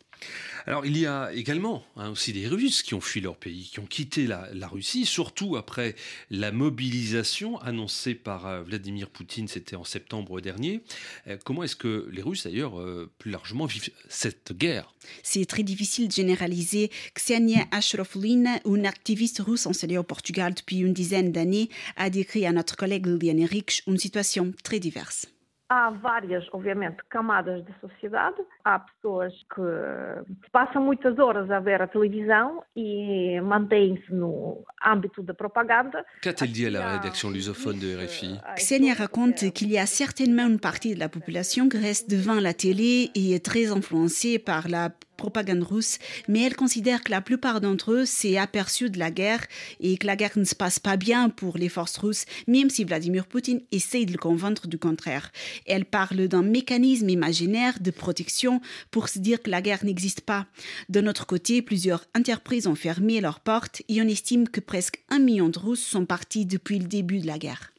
Alors 0.67 0.87
il 0.87 0.97
y 0.97 1.07
a 1.07 1.33
également 1.33 1.85
hein, 1.97 2.11
aussi 2.11 2.33
des 2.33 2.47
Russes 2.47 2.83
qui 2.83 2.95
ont 2.95 3.01
fui 3.01 3.21
leur 3.21 3.37
pays, 3.37 3.69
qui 3.73 3.81
ont 3.81 3.87
quitté 3.87 4.27
la, 4.27 4.69
Russie, 4.69 5.07
surtout 5.07 5.57
après 5.57 5.97
la 6.31 6.53
mobilisation 6.53 7.61
annoncée 7.61 8.15
par 8.15 8.47
euh, 8.47 8.63
Vladimir 8.63 9.11
Poutine, 9.11 9.49
c'était 9.49 9.77
en 9.77 9.85
septembre 9.85 10.41
dernier. 10.41 10.83
Euh, 11.27 11.37
comment 11.45 11.63
est-ce 11.65 11.77
que 11.77 12.09
les 12.13 12.23
Russes 12.23 12.45
d'ailleurs 12.45 12.79
euh, 12.81 13.11
plus 13.19 13.31
largement 13.31 13.67
vivent 13.67 13.91
cette 14.09 14.57
guerre? 14.57 14.95
C'est 15.23 15.45
très 15.47 15.65
difficile 15.65 16.09
de 16.09 16.13
généraliser. 16.13 16.91
Ksenia 17.15 17.67
Ashraflin, 17.73 18.61
une 18.65 18.87
activiste 18.87 19.41
russe 19.41 19.67
installée 19.67 19.99
au 19.99 20.05
Portugal 20.05 20.55
depuis 20.55 20.79
une 20.79 20.93
dizaine 20.93 21.33
d'années, 21.33 21.69
a 21.97 22.09
décrit 22.09 22.47
à 22.47 22.53
notre 22.53 22.77
collègue 22.77 23.07
Liliane 23.07 23.41
Erich 23.41 23.83
une 23.87 23.99
situation 23.99 24.53
très 24.63 24.79
diverse. 24.79 25.27
Há 25.73 25.91
várias, 25.91 26.45
obviamente, 26.53 26.99
camadas 27.09 27.65
de 27.65 27.73
sociedade. 27.81 28.37
Há 28.65 28.79
pessoas 28.81 29.33
que 29.55 30.51
passam 30.51 30.83
muitas 30.83 31.19
horas 31.19 31.51
a 31.51 31.61
ver 31.61 31.81
a 31.81 31.87
televisão 31.87 32.63
e 32.77 33.41
mantêm-se 33.41 34.13
no 34.13 34.63
âmbito 34.85 35.23
da 35.23 35.35
propaganda. 35.35 36.05
Qu'a-t-elle 36.23 36.53
dit 36.53 36.67
à 36.67 36.71
la 36.71 36.93
rédaction 36.93 37.31
lusophone 37.31 37.79
de 37.79 37.97
RFI 37.97 38.39
Ksenia 38.57 38.95
raconte 38.95 39.51
qu'il 39.53 39.71
y 39.71 39.79
a 39.79 39.87
certainement 39.87 40.47
une 40.47 40.61
partie 40.61 40.95
de 40.95 41.01
la 41.01 41.09
population 41.09 41.69
qui 41.69 41.79
reste 41.79 42.11
devant 42.11 42.41
la 42.41 42.53
télé 42.53 43.11
et 43.15 43.35
est 43.35 43.45
très 43.45 43.71
influencée 43.71 44.39
par 44.39 44.69
la 44.69 44.91
propagande 45.23 45.63
russe, 45.63 46.01
mais 46.27 46.43
elle 46.43 46.57
considère 46.57 47.05
que 47.05 47.13
la 47.13 47.21
plupart 47.21 47.61
d'entre 47.61 47.93
eux 47.93 48.05
s'est 48.05 48.39
aperçu 48.39 48.91
de 48.91 48.99
la 48.99 49.13
guerre 49.13 49.47
et 49.79 49.97
que 49.97 50.07
la 50.09 50.17
guerre 50.17 50.37
ne 50.37 50.43
se 50.43 50.57
passe 50.57 50.81
pas 50.81 50.97
bien 50.97 51.29
pour 51.29 51.59
les 51.59 51.69
forces 51.69 51.97
russes, 51.99 52.25
même 52.49 52.71
si 52.71 52.83
Vladimir 52.83 53.27
Poutine 53.27 53.61
essaye 53.71 54.05
de 54.05 54.11
le 54.11 54.19
convaincre 54.19 54.67
du 54.67 54.79
contraire. 54.79 55.31
Elle 55.65 55.85
parle 55.85 56.27
d'un 56.27 56.43
mécanisme 56.43 57.09
imaginaire 57.09 57.75
de 57.81 57.93
protection 57.93 58.61
pour 58.91 59.09
se 59.09 59.21
dire 59.21 59.41
que 59.41 59.51
la 59.51 59.63
guerre 59.63 59.85
n'existe 59.85 60.23
pas. 60.23 60.47
De 60.89 61.01
notre 61.01 61.25
côté, 61.25 61.63
plusieurs 61.63 62.05
entreprises 62.19 62.67
ont 62.67 62.75
fermé 62.75 63.21
leurs 63.21 63.39
portes 63.39 63.83
et 63.89 64.03
on 64.03 64.09
estime 64.09 64.49
que 64.49 64.61
presque 64.61 65.05
un 65.09 65.21
million 65.21 65.51
de 65.51 65.59
Russes 65.61 65.87
sont 65.87 66.05
partis 66.05 66.47
depuis 66.47 66.81
le 66.81 66.89
début 66.89 67.21
de 67.21 67.29
la 67.29 67.39
guerre. 67.39 67.73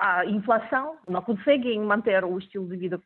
A 0.00 0.24
inflação, 0.24 0.96
não 1.06 1.20
conseguem 1.20 1.78
manter 1.80 2.24
o 2.24 2.38
estilo 2.38 2.66
de 2.66 2.76
vida 2.76 3.00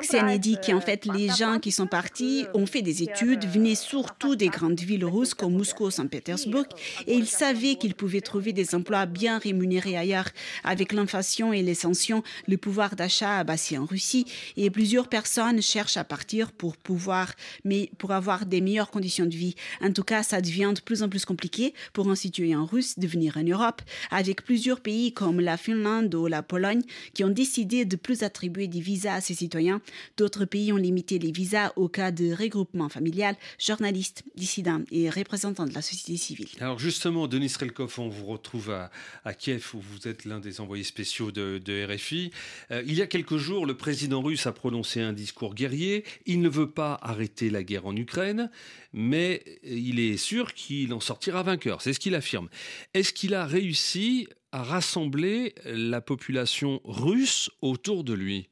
Ksenia 0.00 0.38
dit 0.38 0.56
qu'en 0.64 0.80
fait, 0.80 1.06
les 1.06 1.28
gens 1.28 1.58
qui 1.58 1.72
sont 1.72 1.86
partis 1.86 2.46
ont 2.54 2.66
fait 2.66 2.82
des 2.82 3.02
études, 3.02 3.44
venaient 3.44 3.74
surtout 3.74 4.36
des 4.36 4.48
grandes 4.48 4.80
villes 4.80 5.04
russes 5.04 5.34
comme 5.34 5.54
Moscou, 5.54 5.90
Saint-Pétersbourg, 5.90 6.66
et 7.06 7.14
ils 7.14 7.26
savaient 7.26 7.76
qu'ils 7.76 7.94
pouvaient 7.94 8.20
trouver 8.20 8.52
des 8.52 8.74
emplois 8.74 9.06
bien 9.06 9.38
rémunérés 9.38 9.96
ailleurs. 9.96 10.28
Avec 10.64 10.92
l'inflation 10.92 11.52
et 11.52 11.62
les 11.62 11.74
sanctions, 11.74 12.22
le 12.48 12.56
pouvoir 12.56 12.96
d'achat 12.96 13.38
a 13.38 13.44
baissé 13.44 13.78
en 13.78 13.84
Russie, 13.84 14.26
et 14.56 14.70
plusieurs 14.70 15.08
personnes 15.08 15.60
cherchent 15.62 15.96
à 15.96 16.04
partir 16.04 16.52
pour 16.52 16.76
pouvoir, 16.76 17.32
mais 17.64 17.90
pour 17.98 18.12
avoir 18.12 18.46
des 18.46 18.60
meilleures 18.60 18.90
conditions 18.90 19.26
de 19.26 19.36
vie. 19.36 19.54
En 19.82 19.92
tout 19.92 20.04
cas, 20.04 20.22
ça 20.22 20.40
devient 20.40 20.72
de 20.74 20.80
plus 20.80 21.02
en 21.02 21.08
plus 21.08 21.24
compliqué 21.24 21.74
pour 21.92 22.08
un 22.08 22.14
citoyen 22.14 22.64
russe 22.64 22.98
de 22.98 23.06
venir 23.06 23.36
en 23.36 23.42
Europe, 23.42 23.82
avec 24.10 24.42
plusieurs 24.42 24.80
pays 24.80 25.12
comme 25.12 25.40
la 25.40 25.56
Finlande 25.56 26.14
ou 26.14 26.26
la 26.26 26.42
Pologne 26.42 26.82
qui 27.14 27.24
ont 27.24 27.30
décidé 27.30 27.84
de 27.84 27.96
plus 27.96 28.22
attribuer 28.22 28.68
des 28.68 28.80
visas 28.86 29.14
à 29.14 29.20
ses 29.20 29.34
citoyens. 29.34 29.80
D'autres 30.16 30.44
pays 30.44 30.72
ont 30.72 30.76
limité 30.76 31.18
les 31.18 31.32
visas 31.32 31.72
au 31.76 31.88
cas 31.88 32.12
de 32.12 32.32
regroupement 32.32 32.88
familial. 32.88 33.36
Journalistes, 33.58 34.22
dissidents 34.36 34.82
et 34.92 35.10
représentants 35.10 35.66
de 35.66 35.74
la 35.74 35.82
société 35.82 36.16
civile. 36.16 36.48
Alors 36.60 36.78
justement, 36.78 37.26
Denis 37.26 37.52
Relkov, 37.58 37.98
on 37.98 38.08
vous 38.08 38.26
retrouve 38.26 38.70
à, 38.70 39.34
Kiev 39.34 39.70
où 39.74 39.80
vous 39.80 40.08
êtes 40.08 40.24
l'un 40.24 40.40
des 40.40 40.60
envoyés 40.60 40.84
spéciaux 40.84 41.32
de, 41.32 41.60
RFI. 41.86 42.30
Euh, 42.70 42.82
il 42.86 42.94
y 42.94 43.02
a 43.02 43.06
quelques 43.06 43.36
jours, 43.36 43.66
le 43.66 43.76
président 43.76 44.22
russe 44.22 44.46
a 44.46 44.52
prononcé 44.52 45.00
un 45.00 45.12
discours 45.12 45.54
guerrier. 45.54 46.04
Il 46.24 46.40
ne 46.40 46.48
veut 46.48 46.70
pas 46.70 46.98
arrêter 47.02 47.50
la 47.50 47.62
guerre 47.62 47.86
en 47.86 47.96
Ukraine, 47.96 48.50
mais 48.92 49.42
il 49.62 49.98
est 49.98 50.16
sûr 50.16 50.54
qu'il 50.54 50.92
en 50.94 51.00
sortira 51.00 51.42
vainqueur. 51.42 51.82
C'est 51.82 51.92
ce 51.92 52.00
qu'il 52.00 52.14
affirme. 52.14 52.48
Est-ce 52.94 53.12
qu'il 53.12 53.34
a 53.34 53.44
réussi 53.44 54.28
à 54.52 54.62
rassembler 54.62 55.54
la 55.64 56.00
population 56.00 56.80
russe 56.84 57.50
autour 57.60 58.04
de 58.04 58.14
lui? 58.14 58.48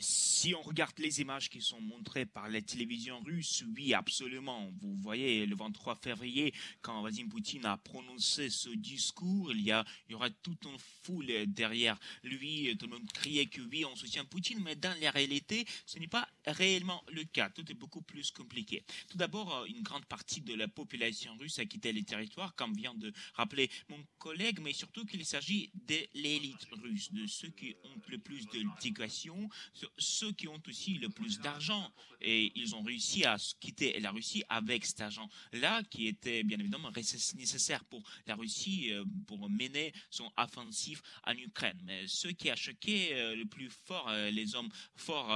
Si 0.00 0.54
on 0.54 0.62
regarde 0.62 0.98
les 0.98 1.20
images 1.20 1.50
qui 1.50 1.60
sont 1.60 1.80
montrées 1.80 2.26
par 2.26 2.48
la 2.48 2.60
télévision 2.62 3.20
russe, 3.20 3.64
oui, 3.76 3.94
absolument. 3.94 4.72
Vous 4.80 4.96
voyez, 4.96 5.46
le 5.46 5.54
23 5.54 5.96
février, 5.96 6.54
quand 6.80 7.02
Vladimir 7.02 7.30
Poutine 7.30 7.66
a 7.66 7.76
prononcé 7.76 8.48
ce 8.48 8.70
discours, 8.70 9.52
il 9.52 9.60
y, 9.60 9.72
a, 9.72 9.84
y 10.08 10.14
aura 10.14 10.30
toute 10.30 10.64
une 10.64 10.78
foule 11.02 11.30
derrière 11.46 11.98
lui. 12.22 12.76
Tout 12.78 12.86
le 12.86 12.92
monde 12.98 13.12
criait 13.12 13.46
que 13.46 13.60
oui, 13.60 13.84
on 13.84 13.94
soutient 13.96 14.24
Poutine, 14.24 14.60
mais 14.62 14.76
dans 14.76 14.98
la 15.00 15.10
réalité, 15.10 15.66
ce 15.86 15.98
n'est 15.98 16.08
pas 16.08 16.28
réellement 16.46 17.02
le 17.12 17.24
cas. 17.24 17.50
Tout 17.50 17.70
est 17.70 17.74
beaucoup 17.74 18.02
plus 18.02 18.30
compliqué. 18.30 18.84
Tout 19.08 19.18
d'abord, 19.18 19.54
euh, 19.54 19.64
une 19.66 19.82
grande 19.82 20.06
partie 20.06 20.40
de 20.40 20.54
la 20.54 20.68
population 20.68 21.36
russe 21.38 21.58
a 21.58 21.66
quitté 21.66 21.92
les 21.92 22.04
territoires, 22.04 22.54
comme 22.54 22.74
vient 22.74 22.94
de 22.94 23.12
rappeler 23.34 23.70
mon 23.88 24.02
collègue, 24.18 24.60
mais 24.60 24.72
surtout 24.72 25.04
qu'il 25.04 25.24
s'agit 25.26 25.70
de 25.74 25.98
l'élite 26.14 26.66
russe, 26.82 27.12
de 27.12 27.26
ceux 27.26 27.50
qui 27.50 27.74
ont 27.84 28.00
le 28.08 28.18
plus 28.18 28.46
de 28.46 28.60
d'éducation, 28.60 29.48
ceux 29.98 30.32
qui 30.32 30.48
ont 30.48 30.60
aussi 30.68 30.94
le 30.94 31.08
plus 31.08 31.40
d'argent. 31.40 31.92
Et 32.22 32.52
ils 32.54 32.74
ont 32.74 32.82
réussi 32.82 33.24
à 33.24 33.36
quitter 33.60 33.98
la 34.00 34.10
Russie 34.10 34.42
avec 34.48 34.84
cet 34.84 35.00
argent-là, 35.00 35.82
qui 35.84 36.06
était 36.06 36.42
bien 36.42 36.58
évidemment 36.58 36.90
nécessaire 37.36 37.84
pour 37.84 38.02
la 38.26 38.34
Russie 38.34 38.92
euh, 38.92 39.04
pour 39.26 39.48
mener 39.48 39.92
son 40.10 40.30
offensif 40.36 41.02
en 41.26 41.32
Ukraine. 41.32 41.78
Mais 41.84 42.06
ce 42.06 42.28
qui 42.28 42.50
a 42.50 42.56
choqué 42.56 43.14
euh, 43.14 43.34
le 43.34 43.46
plus 43.46 43.70
fort 43.70 44.06
euh, 44.08 44.30
les 44.30 44.54
hommes 44.54 44.68
forts 44.96 45.30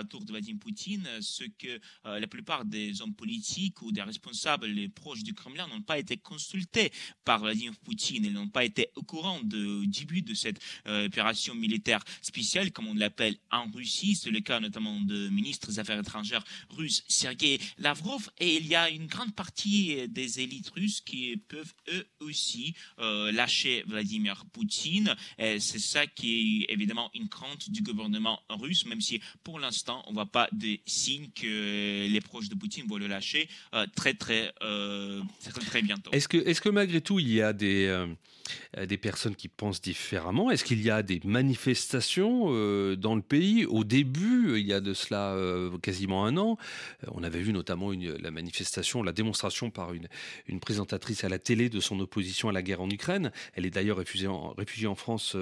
autour 0.00 0.24
de 0.24 0.32
Vladimir 0.32 0.60
Poutine, 0.60 1.08
ce 1.20 1.44
que 1.44 1.80
la 2.04 2.26
plupart 2.26 2.64
des 2.64 3.02
hommes 3.02 3.14
politiques 3.14 3.82
ou 3.82 3.92
des 3.92 4.02
responsables 4.02 4.66
les 4.66 4.88
proches 4.88 5.22
du 5.22 5.34
Kremlin 5.34 5.66
n'ont 5.68 5.82
pas 5.82 5.98
été 5.98 6.16
consultés 6.16 6.92
par 7.24 7.40
Vladimir 7.40 7.72
Poutine. 7.84 8.24
Ils 8.24 8.32
n'ont 8.32 8.48
pas 8.48 8.64
été 8.64 8.90
au 8.96 9.02
courant 9.02 9.40
du 9.42 9.86
début 9.86 10.22
de 10.22 10.34
cette 10.34 10.60
opération 10.86 11.54
militaire 11.54 12.02
spéciale, 12.22 12.72
comme 12.72 12.88
on 12.88 12.94
l'appelle 12.94 13.36
en 13.50 13.70
Russie. 13.70 13.99
C'est 14.14 14.30
le 14.30 14.40
cas 14.40 14.60
notamment 14.60 15.00
de 15.00 15.28
ministre 15.28 15.68
des 15.68 15.78
Affaires 15.78 15.98
étrangères 15.98 16.44
russe 16.70 17.04
Sergei 17.08 17.60
Lavrov. 17.78 18.30
Et 18.38 18.56
il 18.56 18.66
y 18.66 18.74
a 18.74 18.88
une 18.88 19.06
grande 19.06 19.34
partie 19.34 20.08
des 20.08 20.40
élites 20.40 20.70
russes 20.70 21.00
qui 21.00 21.36
peuvent 21.36 21.74
eux 21.92 22.06
aussi 22.20 22.74
euh, 22.98 23.30
lâcher 23.32 23.84
Vladimir 23.86 24.44
Poutine. 24.52 25.14
C'est 25.38 25.78
ça 25.78 26.06
qui 26.06 26.66
est 26.68 26.72
évidemment 26.72 27.10
une 27.14 27.28
crainte 27.28 27.70
du 27.70 27.82
gouvernement 27.82 28.40
russe, 28.48 28.86
même 28.86 29.00
si 29.00 29.20
pour 29.44 29.58
l'instant 29.58 30.02
on 30.06 30.12
voit 30.12 30.26
pas 30.26 30.48
de 30.52 30.78
signes 30.86 31.30
que 31.34 32.06
les 32.06 32.20
proches 32.20 32.48
de 32.48 32.54
Poutine 32.54 32.86
vont 32.86 32.98
le 32.98 33.06
lâcher 33.06 33.48
euh, 33.74 33.86
très 33.94 34.14
très, 34.14 34.52
euh, 34.62 35.22
très 35.42 35.60
très 35.60 35.82
bientôt. 35.82 36.10
Est-ce 36.12 36.60
que 36.60 36.68
malgré 36.68 37.00
tout 37.00 37.18
il 37.18 37.32
y 37.32 37.42
a 37.42 37.52
des 37.52 38.06
des 38.86 38.96
personnes 38.96 39.34
qui 39.34 39.48
pensent 39.48 39.80
différemment 39.80 40.50
Est-ce 40.50 40.64
qu'il 40.64 40.82
y 40.82 40.90
a 40.90 41.02
des 41.02 41.20
manifestations 41.24 42.46
euh, 42.48 42.96
dans 42.96 43.14
le 43.14 43.22
pays? 43.22 43.66
Au 43.66 43.84
début, 43.84 44.58
il 44.58 44.66
y 44.66 44.72
a 44.72 44.80
de 44.80 44.94
cela 44.94 45.32
euh, 45.32 45.76
quasiment 45.78 46.24
un 46.24 46.36
an, 46.36 46.56
on 47.08 47.22
avait 47.22 47.40
vu 47.40 47.52
notamment 47.52 47.92
une, 47.92 48.12
la 48.16 48.30
manifestation, 48.30 49.02
la 49.02 49.12
démonstration 49.12 49.70
par 49.70 49.92
une, 49.92 50.08
présentatrice 50.60 51.24
à 51.24 51.28
la 51.28 51.38
télé 51.38 51.68
de 51.68 51.80
son 51.80 51.98
opposition 52.00 52.48
à 52.48 52.52
la 52.52 52.62
guerre 52.62 52.80
en 52.80 52.90
Ukraine. 52.90 53.32
Elle 53.54 53.66
est 53.66 53.70
d'ailleurs 53.70 53.96
réfugiée 53.96 54.28
en 54.28 54.94
France 54.94 55.36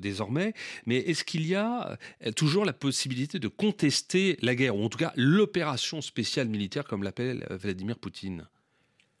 désormais. 0.00 0.54
Mais 0.86 0.96
est-ce 0.96 1.24
qu'il 1.24 1.46
y 1.46 1.54
a 1.54 1.98
toujours 2.36 2.64
la 2.64 2.72
possibilité 2.72 3.38
de 3.38 3.48
contester 3.48 4.38
la 4.40 4.54
guerre, 4.54 4.76
ou 4.76 4.84
en 4.84 4.88
tout 4.88 4.98
cas 4.98 5.12
l'opération 5.16 6.00
spéciale 6.00 6.48
militaire, 6.48 6.84
comme 6.84 7.02
l'appelle 7.02 7.46
Vladimir 7.50 7.98
Poutine? 7.98 8.46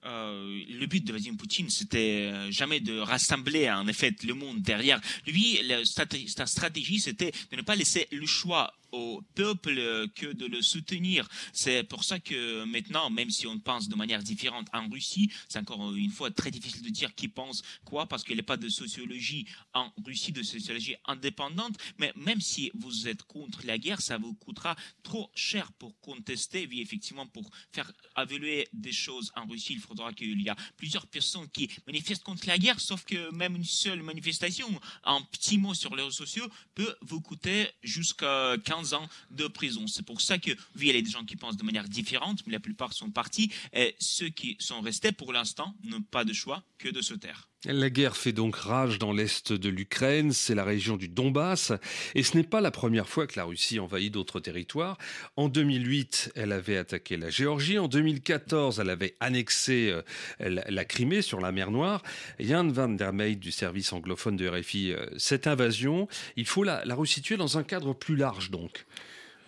Euh, 0.04 0.64
le 0.68 0.86
but 0.86 1.04
de 1.04 1.12
Vladimir 1.12 1.38
Poutine, 1.38 1.70
c'était 1.70 2.30
euh, 2.32 2.50
jamais 2.50 2.80
de 2.80 2.98
rassembler 2.98 3.70
en 3.70 3.86
effet 3.86 4.12
le 4.24 4.34
monde 4.34 4.60
derrière 4.60 5.00
lui. 5.26 5.60
sa 5.86 6.46
stratégie, 6.46 6.98
c'était 6.98 7.32
de 7.50 7.56
ne 7.56 7.62
pas 7.62 7.76
laisser 7.76 8.08
le 8.10 8.26
choix 8.26 8.72
au 8.92 9.22
peuple 9.34 10.08
que 10.14 10.32
de 10.32 10.46
le 10.46 10.62
soutenir. 10.62 11.28
C'est 11.52 11.82
pour 11.82 12.04
ça 12.04 12.20
que 12.20 12.64
maintenant, 12.64 13.10
même 13.10 13.30
si 13.30 13.46
on 13.46 13.58
pense 13.58 13.88
de 13.88 13.96
manière 13.96 14.22
différente 14.22 14.68
en 14.72 14.88
Russie, 14.88 15.30
c'est 15.48 15.58
encore 15.58 15.94
une 15.94 16.10
fois 16.10 16.30
très 16.30 16.50
difficile 16.50 16.82
de 16.82 16.90
dire 16.90 17.14
qui 17.14 17.28
pense 17.28 17.62
quoi, 17.84 18.06
parce 18.06 18.22
qu'il 18.22 18.34
n'y 18.34 18.40
a 18.40 18.44
pas 18.44 18.56
de 18.56 18.68
sociologie 18.68 19.46
en 19.74 19.90
Russie, 20.04 20.32
de 20.32 20.42
sociologie 20.42 20.94
indépendante. 21.06 21.76
Mais 21.98 22.12
même 22.16 22.40
si 22.40 22.70
vous 22.74 23.08
êtes 23.08 23.22
contre 23.22 23.66
la 23.66 23.78
guerre, 23.78 24.00
ça 24.00 24.18
vous 24.18 24.34
coûtera 24.34 24.76
trop 25.02 25.30
cher 25.34 25.72
pour 25.72 25.98
contester. 26.00 26.66
Oui, 26.70 26.80
effectivement, 26.80 27.26
pour 27.26 27.50
faire 27.72 27.90
évoluer 28.16 28.68
des 28.72 28.92
choses 28.92 29.32
en 29.36 29.46
Russie, 29.46 29.72
il 29.74 29.80
faudra 29.80 30.12
qu'il 30.12 30.40
y 30.40 30.48
a 30.48 30.56
plusieurs 30.76 31.06
personnes 31.06 31.48
qui 31.48 31.70
manifestent 31.86 32.24
contre 32.24 32.46
la 32.46 32.58
guerre, 32.58 32.78
sauf 32.80 33.04
que 33.04 33.30
même 33.32 33.56
une 33.56 33.64
seule 33.64 34.02
manifestation, 34.02 34.68
un 35.04 35.22
petit 35.22 35.56
mot 35.56 35.74
sur 35.74 35.96
les 35.96 36.02
réseaux 36.02 36.26
sociaux, 36.26 36.48
peut 36.74 36.94
vous 37.00 37.20
coûter 37.20 37.68
jusqu'à 37.82 38.56
15 38.64 38.81
ans 38.94 39.08
de 39.30 39.46
prison. 39.46 39.86
C'est 39.86 40.04
pour 40.04 40.20
ça 40.20 40.38
que, 40.38 40.50
oui, 40.76 40.88
il 40.88 40.96
y 40.96 40.98
a 40.98 41.02
des 41.02 41.10
gens 41.10 41.24
qui 41.24 41.36
pensent 41.36 41.56
de 41.56 41.64
manière 41.64 41.88
différente, 41.88 42.46
mais 42.46 42.52
la 42.52 42.60
plupart 42.60 42.92
sont 42.92 43.10
partis. 43.10 43.50
Et 43.72 43.94
ceux 43.98 44.28
qui 44.28 44.56
sont 44.58 44.80
restés 44.80 45.12
pour 45.12 45.32
l'instant 45.32 45.74
n'ont 45.84 46.02
pas 46.02 46.24
de 46.24 46.32
choix 46.32 46.62
que 46.78 46.88
de 46.88 47.00
se 47.00 47.14
taire. 47.14 47.48
La 47.66 47.90
guerre 47.90 48.16
fait 48.16 48.32
donc 48.32 48.56
rage 48.56 48.98
dans 48.98 49.12
l'est 49.12 49.52
de 49.52 49.68
l'Ukraine, 49.68 50.32
c'est 50.32 50.56
la 50.56 50.64
région 50.64 50.96
du 50.96 51.06
Donbass, 51.06 51.72
et 52.16 52.24
ce 52.24 52.36
n'est 52.36 52.42
pas 52.42 52.60
la 52.60 52.72
première 52.72 53.08
fois 53.08 53.28
que 53.28 53.38
la 53.38 53.44
Russie 53.44 53.78
envahit 53.78 54.12
d'autres 54.12 54.40
territoires. 54.40 54.98
En 55.36 55.48
2008, 55.48 56.32
elle 56.34 56.50
avait 56.50 56.76
attaqué 56.76 57.16
la 57.16 57.30
Géorgie, 57.30 57.78
en 57.78 57.86
2014, 57.86 58.80
elle 58.80 58.90
avait 58.90 59.14
annexé 59.20 59.92
euh, 59.92 60.60
la 60.68 60.84
Crimée 60.84 61.22
sur 61.22 61.40
la 61.40 61.52
mer 61.52 61.70
Noire. 61.70 62.02
Jan 62.40 62.66
van 62.66 62.88
der 62.88 63.12
Meij 63.12 63.36
du 63.36 63.52
service 63.52 63.92
anglophone 63.92 64.34
de 64.34 64.48
RFI, 64.48 64.92
euh, 64.92 65.06
cette 65.16 65.46
invasion, 65.46 66.08
il 66.34 66.46
faut 66.46 66.64
la, 66.64 66.84
la 66.84 66.96
resituer 66.96 67.36
dans 67.36 67.58
un 67.58 67.62
cadre 67.62 67.92
plus 67.92 68.16
large 68.16 68.50
donc. 68.50 68.86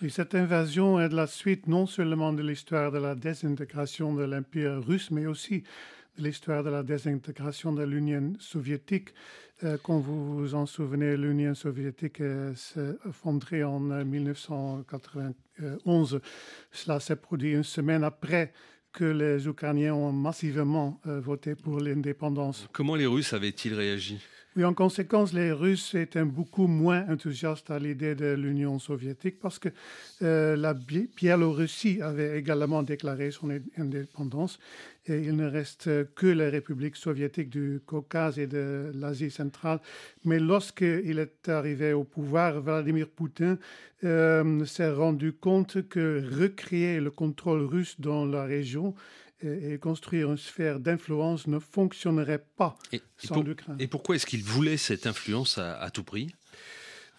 cette 0.09 0.37
invasion 0.37 1.01
est 1.01 1.09
la 1.09 1.27
suite 1.27 1.67
non 1.67 1.89
seulement 1.89 2.33
de 2.33 2.45
l'histoire 2.45 2.93
de 2.93 2.99
la 2.99 3.17
désintégration 3.17 4.15
de 4.15 4.23
l'Empire 4.23 4.81
russe, 4.87 5.11
mais 5.11 5.27
aussi 5.27 5.65
l'histoire 6.19 6.63
de 6.63 6.71
la 6.71 6.83
désintégration 6.83 7.73
de 7.73 7.83
l'Union 7.83 8.35
soviétique. 8.39 9.09
Euh, 9.63 9.77
quand 9.83 9.99
vous 9.99 10.39
vous 10.39 10.55
en 10.55 10.67
souvenez, 10.67 11.17
l'Union 11.17 11.55
soviétique 11.55 12.21
euh, 12.21 12.55
s'est 12.55 12.97
effondrée 13.09 13.65
en 13.65 13.81
1991. 13.81 16.15
Euh, 16.15 16.19
Cela 16.73 17.01
s'est 17.01 17.17
produit 17.17 17.53
une 17.53 17.65
semaine 17.65 18.05
après 18.05 18.53
que 18.93 19.05
les 19.05 19.49
Ukrainiens 19.49 19.95
ont 19.95 20.13
massivement 20.13 21.01
voté 21.05 21.57
pour 21.57 21.81
l'indépendance. 21.81 22.69
Comment 22.73 22.95
les 22.95 23.07
Russes 23.07 23.33
avaient-ils 23.33 23.75
réagi? 23.75 24.21
Oui, 24.57 24.65
en 24.65 24.73
conséquence, 24.73 25.33
les 25.33 25.51
Russes 25.51 25.97
étaient 25.97 26.25
beaucoup 26.25 26.69
moins 26.69 27.05
enthousiastes 27.11 27.73
à 27.73 27.81
l'idée 27.81 28.15
de 28.15 28.35
l'Union 28.35 28.79
soviétique 28.79 29.41
parce 29.41 29.59
que 29.59 29.69
euh, 30.23 30.55
la 30.55 30.75
Biélorussie 30.75 32.01
avait 32.01 32.39
également 32.39 32.85
déclaré 32.85 33.33
son 33.33 33.51
indépendance 33.77 34.61
et 35.07 35.19
il 35.19 35.37
ne 35.37 35.47
reste 35.47 36.15
que 36.15 36.27
les 36.27 36.49
républiques 36.49 36.97
soviétiques 36.97 37.51
du 37.51 37.81
Caucase 37.85 38.39
et 38.39 38.47
de 38.47 38.91
l'Asie 38.95 39.31
centrale. 39.31 39.81
Mais 40.25 40.39
lorsqu'il 40.39 41.19
est 41.19 41.49
arrivé 41.49 41.93
au 41.93 42.05
pouvoir, 42.05 42.61
Vladimir 42.61 43.09
Poutine 43.09 43.59
euh, 44.05 44.65
s'est 44.65 44.91
rendu 44.91 45.33
compte 45.33 45.89
que 45.89 46.25
recréer 46.41 47.01
le 47.01 47.11
contrôle 47.11 47.63
russe 47.63 48.01
dans 48.01 48.25
la 48.25 48.45
région 48.45 48.95
et, 49.43 49.79
construire 49.79 50.31
une 50.31 50.39
sphère 50.39 50.81
d'influence 50.81 51.47
ne 51.47 51.59
fonctionnerait 51.59 52.45
pas 52.57 52.79
sans 53.19 53.43
l'Ukraine. 53.43 53.77
Et 53.79 53.89
pourquoi 53.89 54.17
est-ce 54.17 54.25
qu'il 54.25 54.43
voulait 54.43 54.79
cette 54.79 55.07
influence 55.07 55.59
à 55.59 55.91
tout 55.93 56.05
prix? 56.05 56.35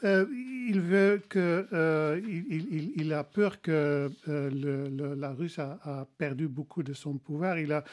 Euh, 0.06 0.26
il 0.68 0.80
veut 0.80 1.22
que, 1.30 1.68
euh, 1.74 2.20
il, 2.26 3.14
a 3.14 3.24
peur 3.24 3.62
que 3.62 4.10
euh, 4.28 5.16
la 5.16 5.32
Russie 5.32 5.62
a, 5.62 6.08
perdu 6.18 6.48
beaucoup 6.48 6.82
de 6.82 6.94
son 6.94 7.18
pouvoir. 7.18 7.60
Il, 7.60 7.72
a, 7.72 7.84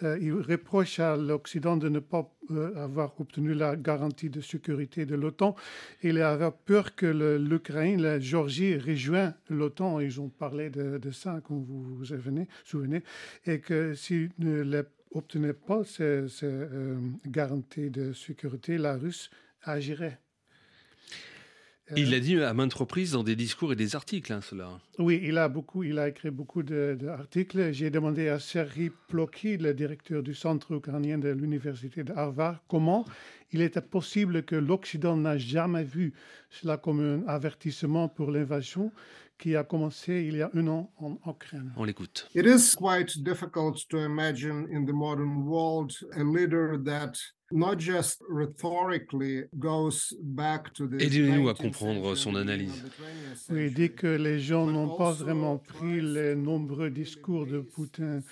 reproche 0.00 0.98
à 0.98 1.16
l'Occident 1.16 1.76
de 1.76 1.88
ne 1.88 2.00
pas 2.00 2.32
avoir 2.76 3.20
obtenu 3.20 3.54
la 3.54 3.76
garantie 3.76 4.30
de 4.30 4.40
sécurité 4.40 5.06
de 5.06 5.14
l'OTAN. 5.14 5.54
Il 6.02 6.20
a 6.20 6.50
peur 6.50 6.94
que 6.94 7.06
l'Ukraine, 7.38 8.02
la 8.02 8.18
Géorgie 8.18 8.76
rejoigne 8.76 9.34
l'OTAN. 9.48 10.00
Ils 10.00 10.20
ont 10.20 10.28
parlé 10.28 10.70
de, 10.70 11.10
ça, 11.10 11.40
comme 11.44 11.64
vous 11.64 11.96
vous 11.96 12.04
souvenez, 12.04 13.02
et 13.44 13.60
que 13.60 13.94
s'il 13.94 14.30
ne 14.38 14.82
obtenait 15.12 15.52
pas 15.52 15.84
ces, 15.84 16.26
garanties 17.26 17.90
de 17.90 18.12
sécurité, 18.12 18.78
la 18.78 18.96
Russie 18.96 19.30
agirait. 19.62 20.18
Il 21.94 22.10
l'a 22.10 22.18
dit 22.18 22.40
à 22.40 22.52
maintes 22.52 22.74
reprises 22.74 23.12
dans 23.12 23.22
des 23.22 23.36
discours 23.36 23.72
et 23.72 23.76
des 23.76 23.94
articles, 23.94 24.32
hein, 24.32 24.40
cela. 24.40 24.80
Oui, 24.98 25.20
il 25.22 25.38
a 25.38 25.48
beaucoup, 25.48 25.84
il 25.84 26.00
a 26.00 26.08
écrit 26.08 26.30
beaucoup 26.30 26.64
d'articles. 26.64 27.72
J'ai 27.72 27.90
demandé 27.90 28.28
à 28.28 28.40
Serhi 28.40 28.90
Plokhy, 29.08 29.56
le 29.58 29.72
directeur 29.72 30.22
du 30.22 30.34
Centre 30.34 30.72
ukrainien 30.72 31.18
de 31.18 31.28
l'Université 31.28 32.02
de 32.02 32.12
Harvard, 32.12 32.60
comment 32.66 33.04
il 33.52 33.62
était 33.62 33.80
possible 33.80 34.42
que 34.42 34.56
l'Occident 34.56 35.16
n'a 35.16 35.38
jamais 35.38 35.84
vu 35.84 36.12
cela 36.50 36.76
comme 36.76 37.00
un 37.00 37.28
avertissement 37.28 38.08
pour 38.08 38.32
l'invasion 38.32 38.90
qui 39.38 39.54
a 39.54 39.64
commencé 39.64 40.24
il 40.28 40.36
y 40.36 40.42
a 40.42 40.50
un 40.54 40.66
an 40.66 40.90
en 40.98 41.18
Ukraine. 41.30 41.72
On 41.76 41.84
l'écoute. 41.84 42.28
It 42.34 42.46
is 42.46 42.74
quite 42.74 43.18
difficult 43.22 43.86
to 43.90 43.98
imagine 43.98 44.66
in 44.72 44.86
the 44.86 44.92
modern 44.92 45.44
world 45.46 45.92
a 46.16 46.24
leader 46.24 46.82
that 46.84 47.12
not 47.52 47.78
just 47.78 48.22
rhetorically 48.28 49.44
goes 49.58 50.12
back 50.20 50.72
to 50.74 50.86
the 50.86 51.00
Aidez-nous 51.00 51.48
à 51.48 51.54
comprendre 51.54 52.14
son 52.16 52.34
analyse. 52.34 52.84
Oui, 53.50 53.66
il 53.66 53.74
dit 53.74 53.92
que 53.92 54.06
les 54.06 54.40
gens 54.40 54.66
n'ont 54.66 54.96
pas 54.96 55.12
vraiment 55.12 55.58
pris 55.58 56.00
les 56.00 56.34
nombreux 56.34 56.90
discours 56.90 57.46
de 57.46 57.60
Poutine 57.60 58.22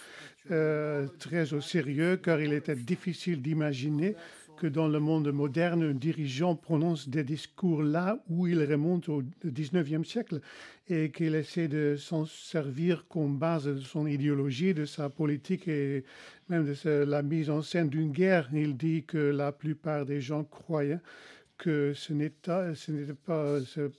euh, 0.50 1.06
très 1.18 1.54
au 1.54 1.60
sérieux, 1.60 2.16
car 2.16 2.40
il 2.40 2.52
était 2.52 2.76
difficile 2.76 3.40
d'imaginer 3.40 4.14
que 4.56 4.66
dans 4.66 4.88
le 4.88 5.00
monde 5.00 5.30
moderne, 5.32 5.82
un 5.82 5.94
dirigeant 5.94 6.54
prononce 6.54 7.08
des 7.08 7.24
discours 7.24 7.82
là 7.82 8.22
où 8.28 8.46
il 8.46 8.62
remonte 8.62 9.08
au 9.08 9.22
19e 9.44 10.04
siècle 10.04 10.40
et 10.88 11.10
qu'il 11.10 11.34
essaie 11.34 11.68
de 11.68 11.96
s'en 11.96 12.26
servir 12.26 13.06
comme 13.08 13.38
base 13.38 13.66
de 13.66 13.80
son 13.80 14.06
idéologie, 14.06 14.74
de 14.74 14.84
sa 14.84 15.08
politique 15.10 15.68
et 15.68 16.04
même 16.48 16.64
de 16.64 17.04
la 17.04 17.22
mise 17.22 17.50
en 17.50 17.62
scène 17.62 17.88
d'une 17.88 18.12
guerre. 18.12 18.48
Il 18.52 18.76
dit 18.76 19.04
que 19.04 19.18
la 19.18 19.52
plupart 19.52 20.04
des 20.04 20.20
gens 20.20 20.44
croyaient 20.44 21.00
que 21.58 21.92
ce 21.94 22.12
n'était 22.12 22.40
pas, 23.24 23.64
ce 23.64 23.90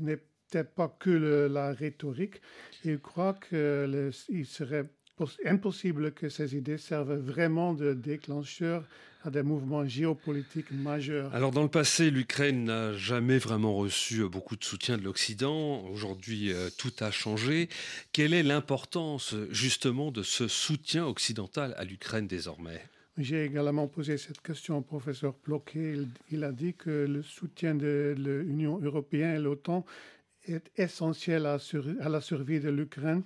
n'était 0.00 0.64
pas 0.64 0.96
que 0.98 1.48
la 1.50 1.72
rhétorique. 1.72 2.40
Il 2.84 2.98
croit 2.98 3.38
qu'il 3.48 4.46
serait 4.46 4.88
impossible 5.44 6.12
que 6.12 6.28
ces 6.28 6.56
idées 6.56 6.78
servent 6.78 7.16
vraiment 7.16 7.74
de 7.74 7.94
déclencheur 7.94 8.84
à 9.24 9.30
des 9.30 9.42
mouvements 9.42 9.84
géopolitiques 9.86 10.70
majeurs. 10.70 11.34
Alors 11.34 11.50
dans 11.50 11.62
le 11.62 11.68
passé, 11.68 12.10
l'Ukraine 12.10 12.64
n'a 12.64 12.92
jamais 12.92 13.38
vraiment 13.38 13.74
reçu 13.74 14.28
beaucoup 14.28 14.56
de 14.56 14.64
soutien 14.64 14.96
de 14.96 15.02
l'Occident. 15.02 15.84
Aujourd'hui, 15.86 16.52
euh, 16.52 16.68
tout 16.78 16.92
a 17.00 17.10
changé. 17.10 17.68
Quelle 18.12 18.34
est 18.34 18.42
l'importance 18.42 19.34
justement 19.50 20.12
de 20.12 20.22
ce 20.22 20.48
soutien 20.48 21.06
occidental 21.06 21.74
à 21.76 21.84
l'Ukraine 21.84 22.26
désormais? 22.26 22.80
J'ai 23.18 23.44
également 23.44 23.88
posé 23.88 24.18
cette 24.18 24.42
question 24.42 24.78
au 24.78 24.82
professeur 24.82 25.34
Ploquet. 25.34 25.94
Il, 26.30 26.44
a 26.44 26.52
dit 26.52 26.74
que 26.74 27.06
le 27.06 27.22
soutien 27.22 27.74
de 27.74 28.14
l'Union 28.16 28.78
européenne 28.82 29.36
et 29.36 29.38
l'OTAN 29.38 29.86
est 30.44 30.70
essentiel 30.76 31.46
à, 31.46 31.56
à 32.00 32.08
la 32.10 32.20
survie 32.20 32.60
de 32.60 32.68
l'Ukraine 32.68 33.22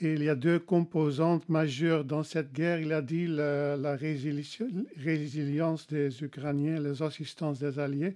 il 0.00 0.22
y 0.22 0.28
a 0.28 0.34
deux 0.34 0.58
composantes 0.58 1.48
majeures 1.48 2.04
dans 2.04 2.22
cette 2.22 2.52
guerre. 2.52 2.80
Il 2.80 2.92
a 2.92 3.02
dit 3.02 3.26
la, 3.26 3.76
la 3.76 3.96
résilience 3.96 5.86
des 5.88 6.22
Ukrainiens, 6.22 6.80
les 6.80 7.02
assistances 7.02 7.58
des 7.58 7.78
Alliés, 7.78 8.14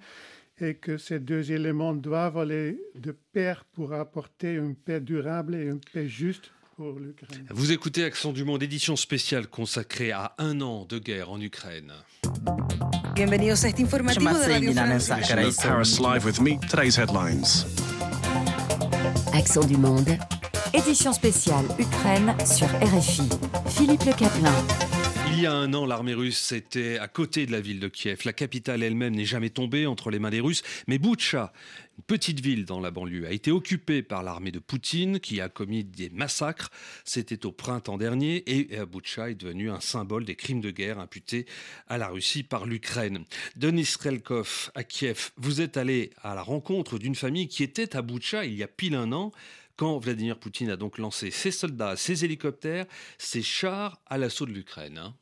et 0.61 0.75
que 0.75 0.97
ces 0.97 1.19
deux 1.19 1.51
éléments 1.51 1.95
doivent 1.95 2.39
aller 2.39 2.79
de 2.95 3.15
pair 3.33 3.65
pour 3.73 3.93
apporter 3.95 4.55
une 4.55 4.77
paix 4.77 5.01
durable 5.01 5.55
et 5.55 5.65
une 5.65 5.81
paix 5.81 6.07
juste 6.07 6.53
pour 6.77 6.99
l'Ukraine. 6.99 7.47
Vous 7.51 7.73
écoutez 7.73 8.05
Accent 8.05 8.33
du 8.33 8.45
Monde, 8.45 8.63
édition 8.63 8.97
spéciale 8.97 9.49
consacrée 9.49 10.13
à 10.13 10.35
un 10.39 10.61
an 10.61 10.87
de 10.89 10.99
guerre 10.99 11.31
en 11.31 11.41
Ukraine. 11.41 11.93
Bienvenidos 13.15 13.65
a 13.65 13.69
este 13.69 13.83
informativo 13.83 14.31
de 14.31 14.47
Radio 14.47 14.73
Paris 14.73 15.99
Live 16.01 16.25
with 16.25 16.41
me, 16.41 16.59
today's 16.71 16.97
headlines. 16.97 17.67
Accent 19.35 19.67
du 19.67 19.77
Monde 19.77 20.17
Édition 20.75 21.13
spéciale 21.13 21.67
Ukraine 21.79 22.35
sur 22.47 22.67
RFI. 22.67 23.29
Philippe 23.69 24.05
Le 24.05 24.13
Caplin. 24.13 24.55
Il 25.29 25.41
y 25.41 25.47
a 25.47 25.53
un 25.53 25.75
an, 25.75 25.85
l'armée 25.85 26.15
russe 26.15 26.53
était 26.53 26.99
à 26.99 27.09
côté 27.09 27.45
de 27.45 27.53
la 27.53 27.61
ville 27.61 27.79
de 27.79 27.89
Kiev. 27.89 28.21
La 28.25 28.33
capitale 28.33 28.83
elle-même 28.83 29.15
n'est 29.15 29.27
jamais 29.27 29.51
tombée 29.51 29.87
entre 29.87 30.11
les 30.11 30.19
mains 30.19 30.31
des 30.31 30.41
Russes, 30.41 30.63
mais 30.87 30.99
Boutcha, 30.99 31.53
une 31.99 32.05
petite 32.05 32.41
ville 32.41 32.65
dans 32.65 32.81
la 32.81 32.91
banlieue, 32.91 33.27
a 33.27 33.33
été 33.33 33.51
occupée 33.51 34.03
par 34.03 34.23
l'armée 34.23 34.51
de 34.51 34.59
Poutine 34.59 35.21
qui 35.21 35.41
a 35.41 35.49
commis 35.49 35.85
des 35.85 36.11
massacres. 36.11 36.71
C'était 37.05 37.45
au 37.45 37.53
printemps 37.53 37.99
dernier 37.99 38.43
et 38.47 38.79
Boutcha 38.87 39.31
est 39.31 39.35
devenu 39.35 39.71
un 39.71 39.81
symbole 39.81 40.25
des 40.25 40.37
crimes 40.37 40.61
de 40.61 40.71
guerre 40.71 40.99
imputés 40.99 41.47
à 41.89 41.99
la 41.99 42.09
Russie 42.09 42.45
par 42.45 42.67
l'Ukraine. 42.67 43.25
Denis 43.57 43.87
Strelkov 43.87 44.71
à 44.75 44.85
Kiev, 44.85 45.33
vous 45.37 45.61
êtes 45.61 45.77
allé 45.77 46.11
à 46.23 46.35
la 46.35 46.43
rencontre 46.43 46.99
d'une 46.99 47.15
famille 47.15 47.49
qui 47.49 47.63
était 47.63 47.97
à 47.97 48.03
Boutcha 48.03 48.45
il 48.45 48.55
y 48.55 48.63
a 48.63 48.69
pile 48.69 48.95
un 48.95 49.13
an 49.13 49.33
quand 49.77 49.99
Vladimir 49.99 50.39
Poutine 50.39 50.71
a 50.71 50.77
donc 50.77 50.99
lancé 50.99 51.31
ses 51.31 51.51
soldats, 51.51 51.97
ses 51.97 52.25
hélicoptères, 52.25 52.87
ses 53.19 53.43
chars 53.43 54.01
à 54.07 54.19
l'assaut 54.19 54.47
de 54.47 54.53
l'Ukraine. 54.53 54.99
Hein. 54.99 55.15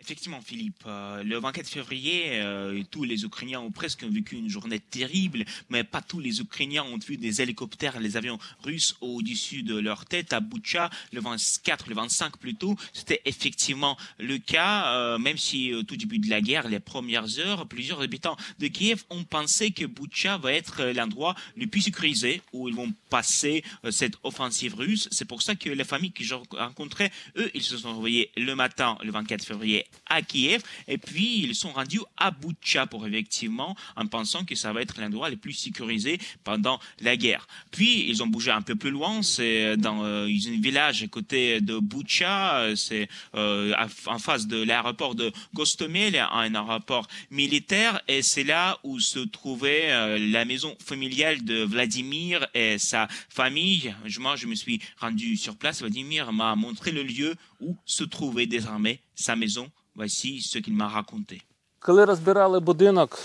Effectivement, 0.00 0.40
Philippe, 0.40 0.82
euh, 0.86 1.22
le 1.22 1.38
24 1.38 1.68
février, 1.68 2.40
euh, 2.40 2.82
tous 2.90 3.04
les 3.04 3.24
Ukrainiens 3.24 3.60
ont 3.60 3.70
presque 3.70 4.02
vécu 4.04 4.36
une 4.36 4.48
journée 4.48 4.80
terrible, 4.80 5.44
mais 5.68 5.84
pas 5.84 6.00
tous 6.00 6.20
les 6.20 6.40
Ukrainiens 6.40 6.84
ont 6.84 6.96
vu 6.96 7.18
des 7.18 7.42
hélicoptères, 7.42 8.00
les 8.00 8.16
avions 8.16 8.38
russes 8.62 8.96
au-dessus 9.02 9.62
de 9.62 9.78
leur 9.78 10.06
tête 10.06 10.32
à 10.32 10.40
Boucha, 10.40 10.88
le 11.12 11.20
24, 11.20 11.90
le 11.90 11.94
25 11.94 12.38
plutôt. 12.38 12.76
C'était 12.94 13.20
effectivement 13.26 13.98
le 14.18 14.38
cas, 14.38 14.94
euh, 14.94 15.18
même 15.18 15.36
si 15.36 15.74
au 15.74 15.82
tout 15.82 15.96
début 15.96 16.18
de 16.18 16.30
la 16.30 16.40
guerre, 16.40 16.66
les 16.66 16.80
premières 16.80 17.38
heures, 17.38 17.68
plusieurs 17.68 18.00
habitants 18.00 18.38
de 18.58 18.68
Kiev 18.68 19.04
ont 19.10 19.24
pensé 19.24 19.70
que 19.70 19.84
Boucha 19.84 20.38
va 20.38 20.54
être 20.54 20.82
l'endroit 20.94 21.34
le 21.56 21.66
plus 21.66 21.82
sécurisé 21.82 22.40
où 22.54 22.70
ils 22.70 22.74
vont 22.74 22.90
passer 23.10 23.62
cette 23.90 24.14
offensive 24.22 24.76
russe. 24.76 25.08
C'est 25.12 25.26
pour 25.26 25.42
ça 25.42 25.56
que 25.56 25.68
les 25.68 25.84
familles 25.84 26.12
que 26.12 26.24
j'ai 26.24 26.36
rencontrées, 26.52 27.10
eux, 27.36 27.50
ils 27.54 27.62
se 27.62 27.76
sont 27.76 27.88
envoyés 27.88 28.30
le 28.36 28.54
matin, 28.54 28.96
le 29.02 29.12
24 29.12 29.44
février, 29.44 29.86
à 30.08 30.22
Kiev 30.22 30.62
et 30.88 30.98
puis 30.98 31.38
ils 31.38 31.54
sont 31.54 31.72
rendus 31.72 32.00
à 32.16 32.30
Boutcha 32.30 32.86
pour 32.86 33.06
effectivement 33.06 33.76
en 33.96 34.06
pensant 34.06 34.44
que 34.44 34.54
ça 34.54 34.72
va 34.72 34.82
être 34.82 35.00
l'endroit 35.00 35.30
le 35.30 35.36
plus 35.36 35.52
sécurisé 35.52 36.18
pendant 36.44 36.80
la 37.00 37.16
guerre. 37.16 37.46
Puis 37.70 38.08
ils 38.08 38.22
ont 38.22 38.26
bougé 38.26 38.50
un 38.50 38.62
peu 38.62 38.74
plus 38.74 38.90
loin, 38.90 39.22
c'est 39.22 39.76
dans 39.76 40.04
euh, 40.04 40.26
un 40.26 40.60
village 40.60 41.02
à 41.02 41.06
côté 41.06 41.60
de 41.60 41.78
Boutcha, 41.78 42.74
c'est 42.76 43.08
euh, 43.34 43.74
en 44.06 44.18
face 44.18 44.46
de 44.46 44.62
l'aéroport 44.62 45.14
de 45.14 45.32
Gostomel, 45.54 46.16
un 46.16 46.54
aéroport 46.54 47.06
militaire 47.30 48.00
et 48.08 48.22
c'est 48.22 48.44
là 48.44 48.78
où 48.82 48.98
se 48.98 49.20
trouvait 49.20 49.90
euh, 49.90 50.18
la 50.18 50.44
maison 50.44 50.76
familiale 50.84 51.44
de 51.44 51.62
Vladimir 51.62 52.46
et 52.54 52.78
sa 52.78 53.08
famille. 53.28 53.94
Je 54.04 54.20
me 54.46 54.54
suis 54.54 54.80
rendu 54.98 55.36
sur 55.36 55.56
place. 55.56 55.80
Vladimir 55.80 56.32
m'a 56.32 56.54
montré 56.56 56.90
le 56.92 57.02
lieu 57.02 57.34
où 57.60 57.76
se 57.84 58.04
trouvait 58.04 58.46
désormais 58.46 59.00
sa 59.14 59.36
maison 59.36 59.70
Voici 59.94 60.40
ce 60.40 60.58
qu'il 60.58 60.74
m'a 60.74 60.88
raconté. 60.88 61.42
Коли 61.78 62.04
розбирали 62.04 62.60
будинок, 62.60 63.18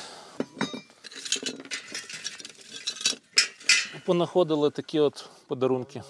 понаходили 4.06 4.70
такі 4.72 5.00
от 5.00 5.30
подарунки. 5.48 6.04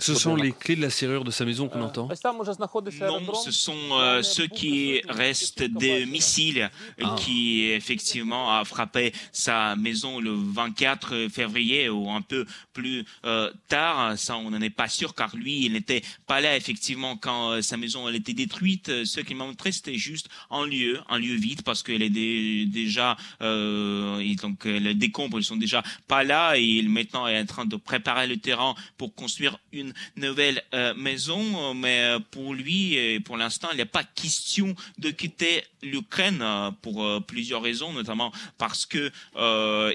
Ce 0.00 0.14
sont 0.14 0.34
les 0.36 0.52
clés 0.52 0.74
de 0.74 0.80
la 0.80 0.88
serrure 0.88 1.22
de 1.22 1.30
sa 1.30 1.44
maison 1.44 1.68
qu'on 1.68 1.82
entend 1.82 2.08
Non, 3.20 3.34
ce 3.34 3.50
sont 3.50 3.76
euh, 3.92 4.22
ceux 4.22 4.46
qui 4.46 5.02
restent 5.06 5.62
des 5.62 6.06
missiles 6.06 6.70
ah. 7.02 7.14
qui 7.18 7.64
effectivement 7.64 8.58
a 8.58 8.64
frappé 8.64 9.12
sa 9.32 9.76
maison 9.76 10.18
le 10.18 10.32
24 10.32 11.28
février 11.28 11.90
ou 11.90 12.10
un 12.10 12.22
peu 12.22 12.46
plus 12.72 13.04
euh, 13.26 13.52
tard. 13.68 14.18
Ça, 14.18 14.38
on 14.38 14.50
n'en 14.50 14.60
est 14.62 14.70
pas 14.70 14.88
sûr 14.88 15.14
car 15.14 15.36
lui, 15.36 15.66
il 15.66 15.74
n'était 15.74 16.02
pas 16.26 16.40
là 16.40 16.56
effectivement 16.56 17.18
quand 17.18 17.50
euh, 17.50 17.60
sa 17.60 17.76
maison 17.76 18.08
elle 18.08 18.16
était 18.16 18.32
détruite. 18.32 19.04
Ce 19.04 19.20
qu'il 19.20 19.36
m'a 19.36 19.44
montré, 19.44 19.72
c'était 19.72 19.98
juste 19.98 20.30
un 20.50 20.66
lieu, 20.66 21.00
un 21.10 21.18
lieu 21.18 21.34
vide 21.34 21.62
parce 21.62 21.82
qu'elle 21.82 22.02
est 22.02 22.66
déjà 22.66 23.16
et 23.40 24.36
donc 24.40 24.64
les 24.64 24.94
décombres 24.94 25.38
ils 25.38 25.44
sont 25.44 25.56
déjà 25.56 25.82
pas 26.08 26.24
là 26.24 26.56
et 26.56 26.82
maintenant 26.82 27.26
en 27.42 27.46
train 27.46 27.64
de 27.66 27.76
préparer 27.76 28.26
le 28.26 28.36
terrain 28.36 28.74
pour 28.96 29.14
construire 29.14 29.58
une 29.72 29.92
nouvelle 30.16 30.62
euh, 30.74 30.94
maison, 30.94 31.74
mais 31.74 32.00
euh, 32.00 32.18
pour 32.30 32.54
lui, 32.54 33.20
pour 33.20 33.36
l'instant, 33.36 33.68
il 33.72 33.76
n'y 33.76 33.82
a 33.82 33.86
pas 33.86 34.04
question 34.04 34.74
de 34.98 35.10
quitter 35.10 35.64
l'Ukraine 35.82 36.40
euh, 36.42 36.70
pour 36.82 37.24
plusieurs 37.26 37.62
raisons, 37.62 37.92
notamment 37.92 38.32
parce 38.58 38.86
que 38.86 39.10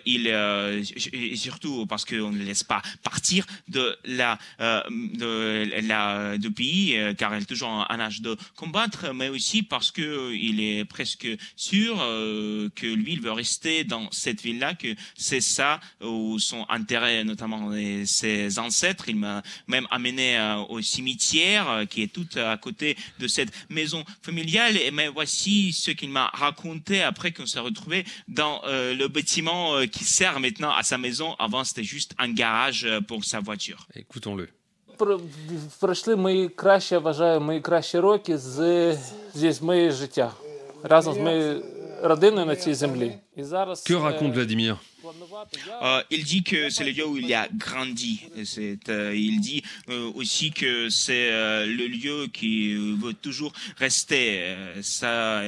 il 0.06 0.28
et 0.28 1.36
surtout 1.36 1.86
parce 1.86 2.06
qu'on 2.06 2.32
ne 2.32 2.44
laisse 2.44 2.64
pas 2.64 2.82
partir 3.04 3.46
de 3.68 3.98
la 4.06 4.38
de 4.60 5.88
la 5.88 6.38
du 6.38 6.52
pays 6.52 6.98
car 7.18 7.36
il 7.36 7.44
est 7.44 7.46
toujours 7.46 7.70
en 7.70 8.00
âge 8.00 8.22
de 8.22 8.38
combattre, 8.56 9.14
mais 9.14 9.30
aussi 9.30 9.64
parce 9.64 9.92
que 9.92 10.34
il 10.34 10.60
est 10.62 10.86
presque 10.86 11.28
sûr 11.56 11.98
que 11.98 12.86
lui 12.86 13.14
il 13.14 13.22
veut 13.22 13.32
rester 13.32 13.84
dans 13.84 14.10
cette 14.12 14.42
ville-là, 14.42 14.76
que 14.76 14.94
c'est 15.16 15.42
ça 15.42 15.80
où 16.02 16.40
son 16.40 16.66
intérêt 16.70 17.24
notamment 17.24 17.72
ses 18.06 18.60
ancêtres. 18.60 19.10
Il 19.10 19.18
m'a 19.18 19.42
même 19.68 19.88
amené 19.92 20.38
au 20.70 20.82
cimetière 20.82 21.86
qui 21.90 22.04
est 22.04 22.14
tout 22.14 22.28
à 22.38 22.58
côté 22.58 22.98
de 23.20 23.28
cette 23.28 23.52
maison 23.70 24.04
familiale. 24.22 24.78
Mais 24.94 25.08
voici 25.08 25.74
ce 25.85 25.91
qu'il 25.99 26.13
m'a 26.19 26.29
raconté 26.47 26.97
après 27.11 27.31
qu'on 27.35 27.49
s'est 27.53 27.65
retrouvé 27.71 27.99
dans 28.41 28.57
le 29.01 29.07
bâtiment 29.17 29.63
qui 29.95 30.05
sert 30.19 30.37
maintenant 30.47 30.73
à 30.81 30.83
sa 30.91 30.99
maison. 31.07 31.29
Avant, 31.47 31.63
c'était 31.69 31.89
juste 31.97 32.11
un 32.25 32.31
garage 32.43 32.83
pour 33.09 33.21
sa 33.33 33.39
voiture. 33.49 33.81
Écoutons-le. 34.05 34.47
Пройшли 35.81 36.17
мої 36.17 36.49
кращі, 36.49 36.95
я 36.95 36.99
вважаю, 37.01 37.41
мої 37.41 37.61
кращі 37.61 37.99
роки 37.99 38.39
з, 38.39 38.57
з 39.35 39.63
моєї 39.63 39.91
життя 39.91 40.33
разом 40.83 41.15
з 41.15 41.19
моєю 41.19 41.65
Que 43.86 43.94
raconte 43.94 44.34
Vladimir? 44.34 44.78
Euh, 45.82 46.04
il 46.10 46.24
dit 46.24 46.44
que 46.44 46.70
c'est 46.70 46.84
le 46.84 46.92
lieu 46.92 47.08
où 47.08 47.18
il 47.18 47.34
a 47.34 47.48
grandi. 47.50 48.22
Euh, 48.90 49.16
il 49.16 49.40
dit 49.40 49.64
euh, 49.90 50.12
aussi 50.16 50.52
que 50.52 50.90
c'est 50.90 51.30
le 51.30 51.88
lieu 51.88 52.28
qui 52.28 52.74
veut 52.74 53.14
toujours 53.14 53.54
rester. 53.78 54.56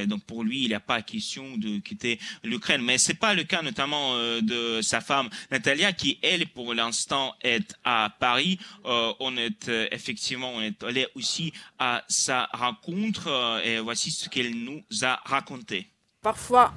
donc 0.07 0.23
pour 0.23 0.43
lui, 0.43 0.63
il 0.63 0.69
n'y 0.69 0.73
a 0.73 0.79
pas 0.79 1.01
question 1.01 1.57
de 1.57 1.79
quitter 1.79 2.19
l'Ukraine. 2.43 2.81
Mais 2.81 2.97
c'est 2.97 3.15
pas 3.15 3.33
le 3.33 3.43
cas 3.43 3.62
notamment 3.62 4.17
de 4.41 4.81
sa 4.81 5.01
femme 5.01 5.29
Natalia, 5.51 5.93
qui 5.93 6.19
elle, 6.21 6.47
pour 6.47 6.73
l'instant, 6.73 7.33
est 7.41 7.73
à 7.83 8.13
Paris. 8.19 8.59
on 8.83 9.35
est 9.38 9.69
effectivement, 9.91 10.53
allé 10.81 11.07
aussi 11.15 11.53
à 11.79 12.03
sa 12.07 12.49
rencontre. 12.53 13.62
et 13.63 13.79
voici 13.79 14.12
ce 14.12 14.29
qu'elle 14.29 14.51
nous 14.63 14.83
a 15.01 15.19
raconté. 15.25 15.88
Parfois, 16.21 16.73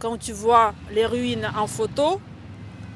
quand 0.00 0.18
tu 0.18 0.32
vois 0.32 0.74
les 0.90 1.06
ruines 1.06 1.48
en 1.56 1.68
photo, 1.68 2.20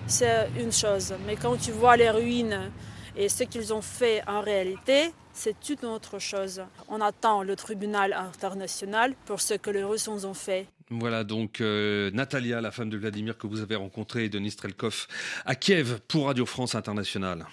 c'est 0.08 0.50
une 0.58 0.72
chose. 0.72 1.14
Mais 1.24 1.36
quand 1.36 1.56
tu 1.56 1.70
vois 1.70 1.96
les 1.96 2.10
ruines 2.10 2.72
et 3.16 3.28
ce 3.28 3.44
qu'ils 3.44 3.72
ont 3.72 3.80
fait 3.80 4.20
en 4.26 4.40
réalité, 4.40 5.12
c'est 5.32 5.56
une 5.68 5.88
autre 5.88 6.18
chose. 6.18 6.62
On 6.88 7.00
attend 7.00 7.44
le 7.44 7.54
tribunal 7.54 8.12
international 8.12 9.14
pour 9.24 9.40
ce 9.40 9.54
que 9.54 9.70
les 9.70 9.84
Russes 9.84 10.08
ont 10.08 10.34
fait. 10.34 10.66
Voilà 10.90 11.22
donc 11.22 11.60
euh, 11.60 12.10
Natalia, 12.10 12.60
la 12.60 12.72
femme 12.72 12.90
de 12.90 12.96
Vladimir 12.96 13.38
que 13.38 13.46
vous 13.46 13.60
avez 13.60 13.76
rencontrée, 13.76 14.28
Denis 14.28 14.50
Strelkov, 14.50 15.06
à 15.46 15.54
Kiev 15.54 16.00
pour 16.08 16.26
Radio 16.26 16.44
France 16.44 16.74
Internationale. 16.74 17.46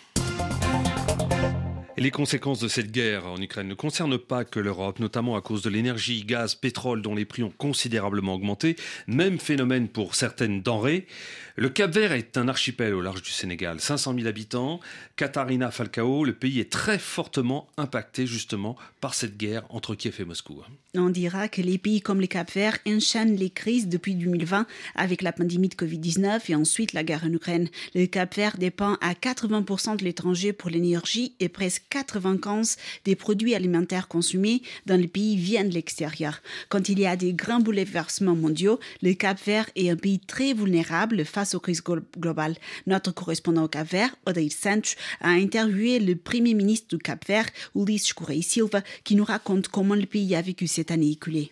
Les 2.01 2.09
conséquences 2.09 2.59
de 2.59 2.67
cette 2.67 2.91
guerre 2.91 3.27
en 3.27 3.39
Ukraine 3.39 3.67
ne 3.67 3.75
concernent 3.75 4.17
pas 4.17 4.43
que 4.43 4.59
l'Europe, 4.59 4.97
notamment 4.97 5.35
à 5.35 5.41
cause 5.41 5.61
de 5.61 5.69
l'énergie, 5.69 6.23
gaz, 6.23 6.55
pétrole 6.55 7.03
dont 7.03 7.13
les 7.13 7.25
prix 7.25 7.43
ont 7.43 7.53
considérablement 7.55 8.33
augmenté. 8.33 8.75
Même 9.05 9.37
phénomène 9.37 9.87
pour 9.87 10.15
certaines 10.15 10.63
denrées. 10.63 11.05
Le 11.57 11.69
Cap 11.69 11.91
Vert 11.91 12.13
est 12.13 12.37
un 12.37 12.47
archipel 12.47 12.95
au 12.95 13.01
large 13.01 13.21
du 13.21 13.29
Sénégal, 13.29 13.79
500 13.79 14.15
000 14.15 14.25
habitants. 14.25 14.79
Katarina 15.15 15.69
Falcao, 15.69 16.25
le 16.25 16.33
pays 16.33 16.59
est 16.59 16.71
très 16.71 16.97
fortement 16.97 17.67
impacté 17.77 18.25
justement 18.25 18.77
par 18.99 19.13
cette 19.13 19.37
guerre 19.37 19.63
entre 19.69 19.93
Kiev 19.93 20.15
et 20.19 20.25
Moscou. 20.25 20.63
On 20.95 21.09
dira 21.09 21.49
que 21.49 21.61
les 21.61 21.77
pays 21.77 22.01
comme 22.01 22.19
le 22.19 22.25
Cap 22.25 22.51
Vert 22.51 22.79
enchaînent 22.87 23.35
les 23.35 23.51
crises 23.51 23.87
depuis 23.87 24.15
2020 24.15 24.65
avec 24.95 25.21
la 25.21 25.33
pandémie 25.33 25.69
de 25.69 25.75
Covid-19 25.75 26.49
et 26.49 26.55
ensuite 26.55 26.93
la 26.93 27.03
guerre 27.03 27.25
en 27.25 27.31
Ukraine. 27.31 27.69
Le 27.93 28.07
Cap 28.07 28.33
Vert 28.35 28.57
dépend 28.57 28.93
à 29.01 29.13
80% 29.13 29.97
de 29.97 30.03
l'étranger 30.03 30.53
pour 30.53 30.71
l'énergie 30.71 31.35
et 31.39 31.49
presque 31.49 31.90
95 31.91 32.77
des 33.05 33.15
produits 33.15 33.53
alimentaires 33.53 34.07
consommés 34.07 34.63
dans 34.85 34.99
le 34.99 35.07
pays 35.07 35.35
viennent 35.35 35.69
de 35.69 35.75
l'extérieur. 35.75 36.41
Quand 36.69 36.89
il 36.89 36.99
y 36.99 37.05
a 37.05 37.15
des 37.15 37.33
grands 37.33 37.59
bouleversements 37.59 38.35
mondiaux, 38.35 38.79
le 39.01 39.13
Cap 39.13 39.37
Vert 39.45 39.69
est 39.75 39.89
un 39.89 39.95
pays 39.95 40.19
très 40.19 40.53
vulnérable 40.53 41.25
face 41.25 41.53
aux 41.53 41.59
crises 41.59 41.83
globales. 42.17 42.55
Notre 42.87 43.13
correspondant 43.13 43.65
au 43.65 43.67
Cap 43.67 43.87
Vert, 43.87 44.15
Odair 44.25 44.51
Sanch, 44.51 44.95
a 45.19 45.29
interviewé 45.29 45.99
le 45.99 46.15
premier 46.15 46.53
ministre 46.53 46.87
du 46.95 46.97
Cap 46.97 47.27
Vert, 47.27 47.49
Ulisses 47.75 48.13
Correia 48.13 48.41
Silva, 48.41 48.81
qui 49.03 49.15
nous 49.15 49.25
raconte 49.25 49.67
comment 49.67 49.95
le 49.95 50.05
pays 50.05 50.35
a 50.35 50.41
vécu 50.41 50.67
cette 50.67 50.91
année 50.91 51.11
écoulée. 51.11 51.51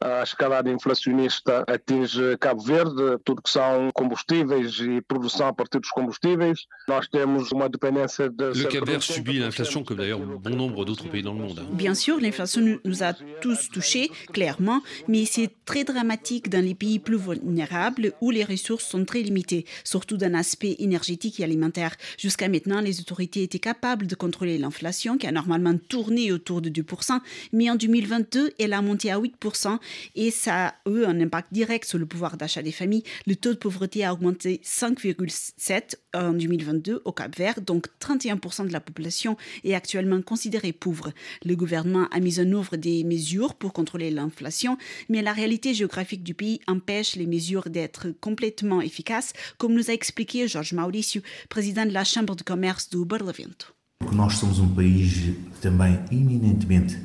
A 0.00 0.22
escalada 0.22 0.70
inflacionista 0.70 1.64
atinge 1.66 2.36
Cabo 2.38 2.62
Verde, 2.62 3.18
tudo 3.24 3.42
que 3.42 3.50
são 3.50 3.90
combustíveis 3.92 4.78
e 4.80 5.00
produção 5.00 5.48
a 5.48 5.52
partir 5.52 5.80
dos 5.80 5.90
combustíveis. 5.90 6.66
Nós 6.86 7.08
temos 7.08 7.50
uma 7.52 7.68
dependência 7.68 8.28
de... 8.28 8.52
Le 8.52 8.64
Cap 8.68 8.86
Vert 8.86 9.02
subit 9.02 9.38
l'inflation 9.38 9.82
comme 9.84 9.96
d'ailleurs 9.96 10.20
bon 10.20 10.56
nombre 10.56 10.84
d'autres 10.84 11.08
pays 11.08 11.22
dans 11.22 11.32
le 11.32 11.40
monde. 11.40 11.66
Bien 11.72 11.94
sûr, 11.94 12.20
l'inflation 12.20 12.78
nous 12.84 13.02
a 13.02 13.12
tous 13.40 13.68
touchés, 13.70 14.10
clairement, 14.32 14.80
mais 15.08 15.24
c'est 15.24 15.50
très 15.64 15.84
dramatique 15.84 16.48
dans 16.48 16.64
les 16.64 16.74
pays 16.74 16.98
plus 16.98 17.16
vulnérables 17.16 18.12
où 18.20 18.30
les 18.30 18.44
ressources 18.44 18.84
sont 18.84 19.04
très 19.04 19.22
limitées, 19.22 19.64
surtout 19.84 20.16
d'un 20.16 20.34
aspect 20.34 20.76
énergétique 20.78 21.40
et 21.40 21.44
alimentaire. 21.44 21.96
Jusqu'à 22.18 22.48
maintenant, 22.48 22.80
les 22.80 23.00
autorités 23.00 23.42
étaient 23.42 23.58
capables 23.58 24.06
de 24.06 24.14
contrôler 24.14 24.58
l'inflation 24.58 25.18
qui 25.18 25.26
a 25.26 25.32
normalement 25.32 25.76
tourné 25.88 26.32
autour 26.32 26.60
de 26.60 26.70
2%, 26.70 27.20
mais 27.52 27.70
en 27.70 27.74
2022, 27.74 28.52
elle 28.58 28.72
a 28.72 28.82
monté 28.82 29.10
à 29.10 29.18
8% 29.18 29.78
et 30.14 30.30
ça 30.30 30.68
a 30.68 30.74
eu 30.90 31.04
un 31.04 31.20
impact 31.20 31.52
direct 31.52 31.86
sur 31.86 31.98
le 31.98 32.06
pouvoir 32.06 32.36
d'achat 32.36 32.62
des 32.62 32.72
familles. 32.72 33.04
Le 33.26 33.36
taux 33.36 33.52
de 33.52 33.58
pauvreté 33.58 34.04
a 34.04 34.12
augmenté 34.12 34.60
5,7 34.64 35.96
en 36.14 36.32
2022 36.32 37.02
au 37.04 37.12
Cap 37.12 37.36
Vert, 37.36 37.60
donc 37.60 37.86
31% 38.00 38.66
de 38.66 38.72
la 38.72 38.80
population 38.80 39.36
est 39.64 39.74
actuellement 39.74 40.20
considérée 40.22 40.72
pauvre. 40.72 41.12
Le 41.44 41.54
gouvernement 41.54 42.08
a 42.10 42.20
mis 42.20 42.40
en 42.40 42.52
œuvre 42.52 42.76
des 42.76 43.04
mesures 43.04 43.54
pour 43.54 43.72
contrôler 43.72 44.10
l'inflation, 44.10 44.76
mais 45.08 45.22
la 45.22 45.32
réalité 45.32 45.74
géographique 45.74 46.22
du 46.22 46.34
pays 46.34 46.60
empêche 46.66 47.16
les 47.16 47.26
mesures 47.26 47.68
d'être 47.70 48.08
complètement 48.20 48.80
efficaces, 48.80 49.32
comme 49.58 49.74
nous 49.74 49.90
a 49.90 49.94
expliqué 49.94 50.48
Georges 50.48 50.72
Mauricio, 50.72 51.22
président 51.48 51.86
de 51.86 51.92
la 51.92 52.04
Chambre 52.04 52.36
de 52.36 52.42
commerce 52.42 52.90
du 52.90 53.04
Barlavento. 53.04 53.74
Nós 54.12 54.36
somos 54.36 54.58
um 54.58 54.74
país 54.74 55.34
também 55.60 55.98
eminentemente 56.10 56.98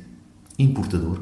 importador, 0.60 1.20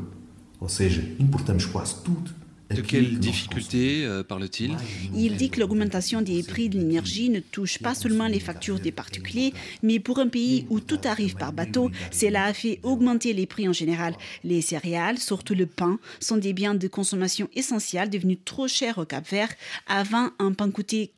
ou 0.62 0.70
seja, 0.70 1.02
importamos 1.20 1.66
quase 1.66 1.96
tudo 1.96 2.32
De 2.76 2.82
quelles 2.82 3.20
difficultés 3.20 4.06
euh, 4.06 4.24
parle-t-il? 4.24 4.78
Il 5.14 5.36
dit 5.36 5.50
que 5.50 5.60
l'augmentation 5.60 6.22
des 6.22 6.42
prix 6.42 6.70
de 6.70 6.78
l'énergie 6.78 7.30
ne 7.30 7.40
touche 7.40 7.80
pas 7.80 7.94
seulement 7.96 8.28
les 8.28 8.40
factures 8.40 8.80
des 8.80 8.92
particuliers, 8.92 9.54
mais 9.84 10.00
pour 10.00 10.20
un 10.20 10.28
pays 10.28 10.66
où 10.70 10.80
tout 10.80 11.00
arrive 11.04 11.36
par 11.36 11.52
bateau, 11.52 11.92
cela 12.12 12.46
a 12.46 12.54
fait 12.54 12.80
augmenter 12.84 13.34
les 13.34 13.46
prix 13.46 13.68
en 13.68 13.74
général. 13.74 14.16
Les 14.44 14.62
céréales, 14.62 15.18
surtout 15.18 15.54
le 15.54 15.66
pain, 15.66 16.00
sont 16.20 16.38
des 16.38 16.54
biens 16.54 16.76
de 16.76 16.88
consommation 16.88 17.50
essentiels 17.56 18.10
devenus 18.10 18.40
trop 18.46 18.68
chers 18.68 19.00
au 19.00 19.06
Cap 19.06 19.28
Vert. 19.28 19.54
Avant, 19.88 20.30
un 20.40 20.54
pain 20.54 20.72
coûtait 20.72 21.12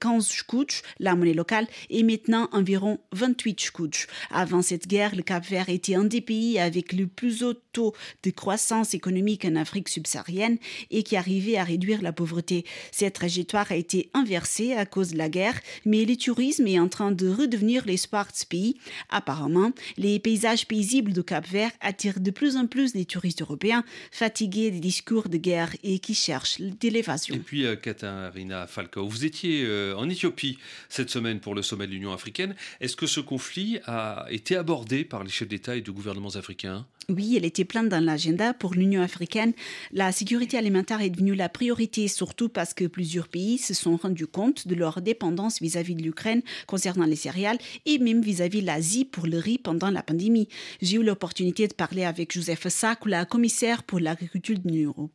15 0.00 0.26
skouch, 0.26 0.82
la 0.98 1.14
monnaie 1.14 1.34
locale, 1.34 1.66
et 1.88 2.02
maintenant 2.02 2.48
environ 2.52 2.98
28 3.12 3.60
skouch. 3.60 4.06
Avant 4.30 4.60
cette 4.60 4.86
guerre, 4.86 5.16
le 5.16 5.22
Cap 5.22 5.46
Vert 5.46 5.70
était 5.70 5.94
un 5.94 6.04
des 6.04 6.20
pays 6.20 6.58
avec 6.58 6.92
le 6.92 7.06
plus 7.06 7.42
haut 7.42 7.54
taux 7.72 7.94
de 8.22 8.30
croissance 8.30 8.92
économique 8.92 9.44
en 9.44 9.56
Afrique 9.56 9.88
subsaharienne 9.88 10.58
et 10.90 11.02
qui 11.02 11.16
arrivait 11.16 11.56
à 11.56 11.64
réduire 11.64 12.02
la 12.02 12.12
pauvreté. 12.12 12.64
Cette 12.92 13.14
trajectoire 13.14 13.70
a 13.70 13.76
été 13.76 14.10
inversée 14.14 14.74
à 14.74 14.86
cause 14.86 15.12
de 15.12 15.18
la 15.18 15.28
guerre, 15.28 15.58
mais 15.84 16.04
le 16.04 16.16
tourisme 16.16 16.66
est 16.66 16.78
en 16.78 16.88
train 16.88 17.12
de 17.12 17.28
redevenir 17.28 17.84
l'espoir 17.86 18.26
de 18.26 18.36
ce 18.36 18.46
pays. 18.46 18.76
Apparemment, 19.08 19.72
les 19.96 20.18
paysages 20.18 20.66
paisibles 20.66 21.12
du 21.12 21.22
Cap 21.22 21.46
Vert 21.46 21.72
attirent 21.80 22.20
de 22.20 22.30
plus 22.30 22.56
en 22.56 22.66
plus 22.66 22.92
des 22.92 23.04
touristes 23.04 23.42
européens 23.42 23.84
fatigués 24.10 24.70
des 24.70 24.80
discours 24.80 25.28
de 25.28 25.36
guerre 25.36 25.74
et 25.82 25.98
qui 25.98 26.14
cherchent 26.14 26.60
de 26.60 26.88
l'évasion. 26.88 27.34
Et 27.34 27.38
puis, 27.38 27.64
euh, 27.64 27.76
Katarina 27.76 28.66
Falco, 28.66 29.06
vous 29.06 29.24
étiez 29.24 29.64
euh, 29.64 29.94
en 29.96 30.08
Éthiopie 30.08 30.58
cette 30.88 31.10
semaine 31.10 31.40
pour 31.40 31.54
le 31.54 31.62
sommet 31.62 31.86
de 31.86 31.92
l'Union 31.92 32.12
africaine. 32.12 32.54
Est-ce 32.80 32.96
que 32.96 33.06
ce 33.06 33.20
conflit 33.20 33.78
a 33.86 34.26
été 34.30 34.56
abordé 34.56 35.04
par 35.04 35.24
les 35.24 35.30
chefs 35.30 35.48
d'État 35.48 35.76
et 35.76 35.80
de 35.80 35.90
gouvernements 35.90 36.36
africains? 36.36 36.86
Oui, 37.10 37.36
elle 37.36 37.44
était 37.44 37.64
pleine 37.64 37.88
dans 37.88 38.04
l'agenda 38.04 38.54
pour 38.54 38.74
l'Union 38.74 39.02
africaine. 39.02 39.52
La 39.92 40.12
sécurité 40.12 40.56
alimentaire 40.56 41.00
est 41.00 41.10
devenue 41.10 41.34
la 41.34 41.48
priorité, 41.48 42.08
surtout 42.08 42.48
parce 42.48 42.74
que 42.74 42.86
plusieurs 42.86 43.28
pays 43.28 43.58
se 43.58 43.74
sont 43.74 43.96
rendus 43.96 44.26
compte 44.26 44.66
de 44.66 44.74
leur 44.74 45.02
dépendance 45.02 45.60
vis-à-vis 45.60 45.94
de 45.94 46.02
l'Ukraine 46.02 46.42
concernant 46.66 47.06
les 47.06 47.16
céréales 47.16 47.58
et 47.86 47.98
même 47.98 48.22
vis-à-vis 48.22 48.62
de 48.62 48.66
l'Asie 48.66 49.04
pour 49.04 49.26
le 49.26 49.38
riz 49.38 49.58
pendant 49.58 49.90
la 49.90 50.02
pandémie. 50.02 50.48
J'ai 50.80 50.96
eu 50.96 51.02
l'opportunité 51.02 51.68
de 51.68 51.74
parler 51.74 52.04
avec 52.04 52.32
Joseph 52.32 52.68
Sack, 52.68 53.06
la 53.06 53.24
commissaire 53.24 53.82
pour 53.82 54.00
l'agriculture 54.00 54.58
de 54.58 54.68
l'Union 54.68 55.10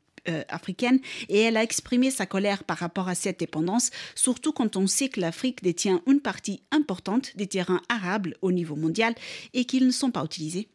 africaine 0.50 1.00
et 1.30 1.40
elle 1.40 1.56
a 1.58 1.64
exprimé 1.64 2.10
sa 2.12 2.26
colère 2.26 2.64
par 2.64 2.78
rapport 2.78 3.08
à 3.08 3.16
cette 3.16 3.40
dépendance, 3.40 3.92
surtout 4.16 4.54
quand 4.54 4.76
on 4.76 4.88
sait 4.88 5.10
que 5.10 5.22
l'Afrique 5.22 5.62
détient 5.64 6.02
une 6.08 6.20
partie 6.20 6.64
importante 6.72 7.36
des 7.38 7.48
terrains 7.48 7.82
arables 7.90 8.36
au 8.42 8.52
niveau 8.52 8.76
mondial 8.76 9.14
et 9.54 9.66
qu'ils 9.66 9.86
ne 9.86 9.92
sont 9.92 10.12
pas 10.12 10.24
utilisés. 10.24 10.68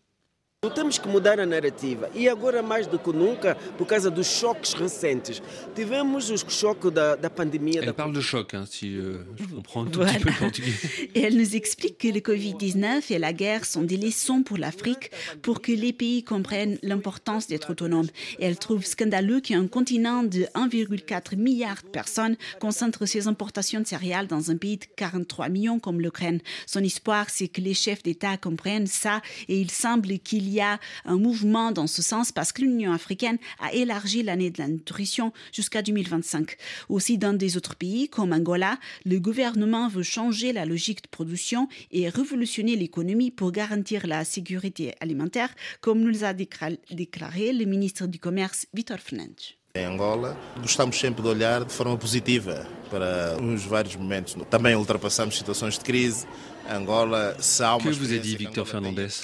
Temos 0.74 0.98
que 0.98 1.08
mudar 1.08 1.40
a 1.40 1.46
narrativa 1.46 2.10
e 2.14 2.28
agora 2.28 2.62
mais 2.62 2.86
do 2.86 2.98
que 2.98 3.10
nunca 3.14 3.54
por 3.78 3.86
causa 3.86 4.10
dos 4.10 4.26
choques 4.26 4.74
recentes. 4.74 5.40
Tivemos 5.74 6.28
o 6.28 6.36
choque 6.36 6.90
da, 6.90 7.16
da 7.16 7.30
pandemia. 7.30 7.80
Elle 7.80 7.94
parle 7.94 8.12
de 8.12 8.20
choc, 8.20 8.52
hein, 8.52 8.66
si 8.66 8.94
euh, 8.94 9.24
je 9.36 9.46
comprends 9.46 9.84
un 9.84 9.86
tout 9.86 10.00
voilà. 10.00 10.12
petit 10.12 10.22
peu 10.22 10.28
le 10.28 10.36
portugais. 10.36 10.74
Et 11.14 11.22
elle 11.22 11.38
nous 11.38 11.56
explique 11.56 11.96
que 11.96 12.08
le 12.08 12.20
Covid-19 12.20 13.10
et 13.10 13.18
la 13.18 13.32
guerre 13.32 13.64
sont 13.64 13.80
des 13.80 13.96
leçons 13.96 14.42
pour 14.42 14.58
l'Afrique 14.58 15.10
pour 15.40 15.62
que 15.62 15.72
les 15.72 15.94
pays 15.94 16.24
comprennent 16.24 16.78
l'importance 16.82 17.46
d'être 17.46 17.70
autonomes. 17.70 18.08
Et 18.38 18.44
elle 18.44 18.58
trouve 18.58 18.84
scandaleux 18.84 19.40
qu'un 19.40 19.66
continent 19.66 20.24
de 20.24 20.42
1,4 20.54 21.36
milliard 21.36 21.82
de 21.82 21.88
personnes 21.88 22.36
concentre 22.60 23.06
ses 23.06 23.28
importations 23.28 23.80
de 23.80 23.86
céréales 23.86 24.26
dans 24.26 24.50
un 24.50 24.58
pays 24.58 24.76
de 24.76 24.84
43 24.94 25.48
millions 25.48 25.78
comme 25.78 26.02
l'Ukraine. 26.02 26.42
Son 26.66 26.84
espoir, 26.84 27.30
c'est 27.30 27.48
que 27.48 27.62
les 27.62 27.72
chefs 27.72 28.02
d'État 28.02 28.36
comprennent 28.36 28.86
ça 28.86 29.22
et 29.48 29.58
il 29.58 29.70
semble 29.70 30.18
qu'il 30.18 30.49
il 30.49 30.49
y 30.50 30.60
a 30.60 30.78
un 31.04 31.16
mouvement 31.16 31.72
dans 31.72 31.86
ce 31.86 32.02
sens 32.02 32.32
parce 32.32 32.52
que 32.52 32.62
l'Union 32.62 32.92
africaine 32.92 33.38
a 33.60 33.72
élargi 33.72 34.22
l'année 34.22 34.50
de 34.50 34.58
la 34.58 34.68
nutrition 34.68 35.32
jusqu'à 35.52 35.82
2025. 35.82 36.56
Aussi, 36.88 37.18
dans 37.18 37.32
des 37.32 37.56
autres 37.56 37.76
pays 37.76 38.08
comme 38.08 38.32
Angola, 38.32 38.78
le 39.04 39.18
gouvernement 39.18 39.88
veut 39.88 40.02
changer 40.02 40.52
la 40.52 40.64
logique 40.64 41.02
de 41.02 41.08
production 41.08 41.68
et 41.90 42.08
révolutionner 42.08 42.76
l'économie 42.76 43.30
pour 43.30 43.52
garantir 43.52 44.06
la 44.06 44.24
sécurité 44.24 44.94
alimentaire, 45.00 45.50
comme 45.80 46.00
nous 46.00 46.24
a 46.24 46.32
déclaré 46.32 47.52
le 47.52 47.64
ministre 47.64 48.06
du 48.06 48.18
Commerce, 48.18 48.66
Vitor 48.74 48.98
Fernandes. 48.98 49.56
Em 49.74 49.86
Angola, 49.86 50.36
gostamos 50.60 50.96
sempre 50.96 51.22
de 51.22 51.28
olhar 51.28 51.64
de 51.64 51.70
forma 51.70 51.96
positiva 51.96 52.66
para 52.90 53.36
os 53.40 53.64
vários 53.64 53.96
momentos. 53.96 54.36
Também 54.50 54.74
ultrapassamos 54.74 55.36
situações 55.36 55.78
de 55.78 55.84
crise. 55.84 56.26
Angola, 56.68 57.36
que 57.36 57.90
vous 57.90 58.12
a 58.12 58.18
dit 58.18 58.36
Victor 58.36 58.64
Fernandez? 58.66 59.22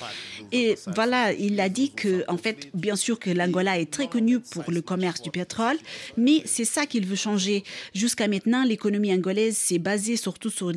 Et 0.51 0.77
voilà, 0.95 1.33
il 1.33 1.61
a 1.61 1.69
dit 1.69 1.91
que, 1.91 2.25
en 2.29 2.37
fait, 2.37 2.71
bien 2.75 2.97
sûr 2.97 3.21
que 3.21 3.31
l'Angola 3.31 3.79
est 3.79 3.91
très 3.91 4.09
connu 4.09 4.41
pour 4.41 4.65
le 4.69 4.83
commerce 4.83 5.23
du 5.23 5.31
pétrole, 5.31 5.77
mais 6.17 6.43
c'est 6.45 6.65
ça 6.65 6.87
qu'il 6.87 7.07
veut 7.07 7.15
changer. 7.15 7.63
Jusqu'à 7.95 8.27
maintenant, 8.27 8.65
l'économie 8.65 9.13
angolaise 9.13 9.57
s'est 9.57 9.79
basée 9.79 10.17
surtout 10.17 10.51
sur 10.51 10.73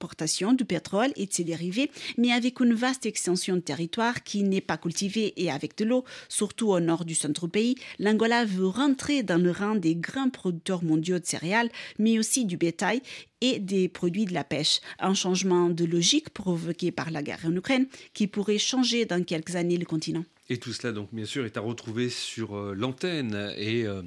l'exportation 0.00 0.54
du 0.54 0.64
pétrole 0.64 1.12
et 1.16 1.26
de 1.26 1.32
ses 1.32 1.44
dérivés, 1.44 1.90
mais 2.16 2.32
avec 2.32 2.60
une 2.60 2.72
vaste 2.72 3.04
extension 3.04 3.56
de 3.56 3.60
territoire 3.60 4.22
qui 4.22 4.42
n'est 4.42 4.62
pas 4.62 4.78
cultivée 4.78 5.34
et 5.36 5.50
avec 5.50 5.76
de 5.76 5.84
l'eau, 5.84 6.04
surtout 6.28 6.70
au 6.70 6.80
nord 6.80 7.04
du 7.04 7.14
centre 7.14 7.46
pays, 7.46 7.74
l'Angola 7.98 8.46
veut 8.46 8.66
rentrer 8.66 9.22
dans 9.22 9.36
le 9.42 9.50
rang 9.50 9.74
des 9.74 9.96
grands 9.96 10.30
producteurs 10.30 10.82
mondiaux 10.82 11.18
de 11.18 11.26
céréales, 11.26 11.68
mais 11.98 12.18
aussi 12.18 12.46
du 12.46 12.56
bétail 12.56 13.02
et 13.42 13.58
des 13.58 13.88
produits 13.88 14.24
de 14.24 14.32
la 14.32 14.44
pêche. 14.44 14.80
Un 14.98 15.12
changement 15.12 15.68
de 15.68 15.84
logique 15.84 16.30
provoqué 16.30 16.92
par 16.92 17.10
la 17.10 17.22
guerre 17.22 17.44
en 17.44 17.54
Ukraine 17.54 17.86
qui 18.14 18.26
pourrait 18.26 18.58
changer 18.58 19.04
dans 19.04 19.22
quelques 19.22 19.56
années 19.56 19.76
le 19.76 19.84
continent. 19.84 20.24
Et 20.48 20.58
tout 20.58 20.72
cela, 20.72 20.92
donc, 20.92 21.10
bien 21.12 21.26
sûr, 21.26 21.44
est 21.44 21.56
à 21.56 21.60
retrouver 21.60 22.10
sur 22.10 22.56
euh, 22.56 22.74
l'antenne 22.74 23.52
et 23.56 23.84
euh, 23.86 24.02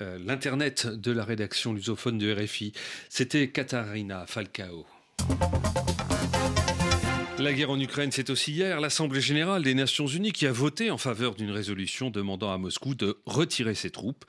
euh, 0.00 0.18
l'internet 0.18 0.88
de 0.88 1.12
la 1.12 1.24
rédaction 1.24 1.72
lusophone 1.72 2.18
de 2.18 2.34
RFI. 2.34 2.72
C'était 3.08 3.48
Katharina 3.50 4.26
Falcao. 4.26 4.84
La 7.38 7.52
guerre 7.52 7.70
en 7.70 7.78
Ukraine, 7.78 8.10
c'est 8.10 8.30
aussi 8.30 8.50
hier 8.50 8.80
l'Assemblée 8.80 9.20
générale 9.20 9.62
des 9.62 9.74
Nations 9.74 10.08
unies 10.08 10.32
qui 10.32 10.46
a 10.46 10.52
voté 10.52 10.90
en 10.90 10.98
faveur 10.98 11.36
d'une 11.36 11.52
résolution 11.52 12.10
demandant 12.10 12.50
à 12.50 12.58
Moscou 12.58 12.96
de 12.96 13.18
retirer 13.24 13.76
ses 13.76 13.90
troupes. 13.90 14.24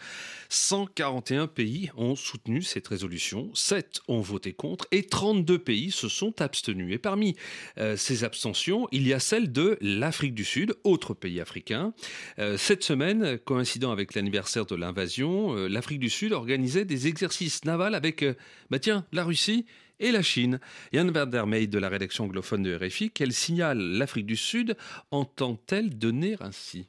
141 0.50 1.48
pays 1.48 1.90
ont 1.98 2.16
soutenu 2.16 2.62
cette 2.62 2.88
résolution, 2.88 3.50
7 3.56 4.02
ont 4.08 4.20
voté 4.20 4.54
contre 4.54 4.86
et 4.92 5.02
32 5.04 5.58
pays 5.58 5.90
se 5.90 6.10
sont 6.10 6.42
abstenus. 6.42 6.94
Et 6.94 7.00
parmi 7.00 7.36
euh, 7.80 7.98
ces 7.98 8.24
abstentions, 8.24 8.88
il 8.92 9.08
y 9.08 9.14
a 9.14 9.20
celle 9.20 9.52
de 9.52 9.80
l'Afrique 9.82 10.36
du 10.36 10.46
Sud, 10.46 10.76
autre 10.84 11.16
pays 11.16 11.42
africain. 11.42 11.94
Euh, 12.38 12.56
cette 12.56 12.84
semaine, 12.84 13.40
coïncidant 13.40 13.92
avec 13.92 14.14
l'anniversaire 14.14 14.68
de 14.68 14.76
l'invasion, 14.76 15.56
euh, 15.56 15.68
l'Afrique 15.68 16.00
du 16.00 16.12
Sud 16.12 16.34
organisait 16.34 16.86
des 16.86 17.08
exercices 17.08 17.66
navals 17.66 17.96
avec, 17.96 18.24
bah 18.70 18.78
tiens, 18.78 19.06
la 19.12 19.24
Russie 19.24 19.66
et 20.00 20.12
la 20.12 20.22
Chine. 20.22 20.60
Yann 20.94 21.12
Verdermeij 21.12 21.68
de 21.68 21.80
la 21.80 21.90
rédaction 21.90 22.26
anglophone 22.26 22.64
de 22.64 22.76
RFI, 22.76 23.12
quel 23.12 23.34
signal 23.34 23.78
l'Afrique 23.78 24.26
du 24.26 24.36
Sud 24.36 24.76
entend-elle 25.12 25.98
donner 25.98 26.36
ainsi? 26.40 26.88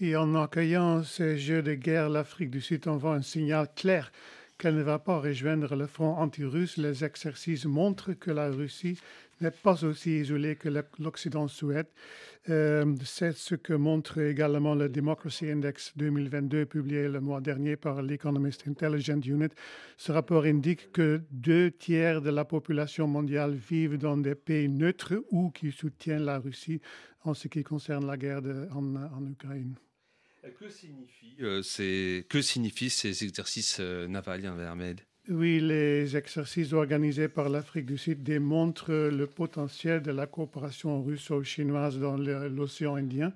Et 0.00 0.16
en 0.16 0.34
accueillant 0.36 1.02
ces 1.02 1.38
jeux 1.38 1.62
de 1.62 1.74
guerre, 1.74 2.08
l'Afrique 2.08 2.50
du 2.50 2.60
Sud 2.60 2.86
envoie 2.86 3.14
un 3.14 3.22
signal 3.22 3.68
clair 3.74 4.12
qu'elle 4.58 4.76
ne 4.76 4.82
va 4.82 4.98
pas 4.98 5.18
rejoindre 5.18 5.74
le 5.76 5.86
front 5.86 6.16
anti-russe. 6.16 6.76
Les 6.76 7.04
exercices 7.04 7.64
montrent 7.64 8.12
que 8.12 8.30
la 8.30 8.50
Russie 8.50 8.98
n'est 9.40 9.50
pas 9.50 9.84
aussi 9.84 10.20
isolée 10.20 10.56
que 10.56 10.68
l'Occident 10.98 11.48
souhaite. 11.48 11.92
Euh, 12.48 12.94
c'est 13.04 13.32
ce 13.32 13.54
que 13.54 13.74
montre 13.74 14.18
également 14.18 14.74
le 14.74 14.88
Democracy 14.88 15.50
Index 15.50 15.92
2022 15.96 16.66
publié 16.66 17.08
le 17.08 17.20
mois 17.20 17.40
dernier 17.40 17.76
par 17.76 18.00
l'Economist 18.00 18.66
Intelligence 18.66 19.26
Unit. 19.26 19.50
Ce 19.96 20.12
rapport 20.12 20.44
indique 20.44 20.92
que 20.92 21.20
deux 21.30 21.70
tiers 21.70 22.22
de 22.22 22.30
la 22.30 22.44
population 22.44 23.06
mondiale 23.06 23.54
vivent 23.54 23.98
dans 23.98 24.16
des 24.16 24.34
pays 24.34 24.68
neutres 24.68 25.14
ou 25.30 25.50
qui 25.50 25.72
soutiennent 25.72 26.24
la 26.24 26.38
Russie 26.38 26.80
en 27.24 27.34
ce 27.34 27.48
qui 27.48 27.62
concerne 27.62 28.06
la 28.06 28.16
guerre 28.16 28.42
en, 28.72 29.26
Ukraine. 29.26 29.74
Euh, 31.40 32.22
que 32.28 32.40
signifient 32.40 32.90
ces 32.90 33.24
exercices 33.24 33.78
euh, 33.80 34.06
navals, 34.06 34.40
Vermed 34.40 35.00
oui, 35.30 35.60
les 35.60 36.16
exercices 36.16 36.72
organisés 36.72 37.28
par 37.28 37.50
l'Afrique 37.50 37.84
du 37.84 37.98
Sud 37.98 38.22
démontrent 38.22 39.10
le 39.10 39.26
potentiel 39.26 40.00
de 40.00 40.10
la 40.10 40.26
coopération 40.26 41.02
russo-chinoise 41.02 41.98
dans 41.98 42.16
l'océan 42.16 42.96
Indien, 42.96 43.34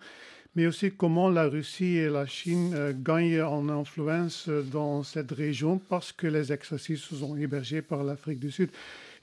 mais 0.55 0.67
aussi 0.67 0.93
comment 0.93 1.29
la 1.29 1.49
Russie 1.49 1.97
et 1.97 2.09
la 2.09 2.27
Chine 2.27 2.73
euh, 2.75 2.95
gagnent 2.97 3.43
en 3.43 3.69
influence 3.69 4.49
dans 4.49 5.03
cette 5.03 5.33
région 5.33 5.79
parce 5.79 6.13
que 6.13 6.27
les 6.27 6.51
exercices 6.51 7.03
sont 7.03 7.37
hébergés 7.37 7.83
par 7.83 8.05
l'Afrique 8.05 8.41
du 8.41 8.51
Sud. 8.51 8.71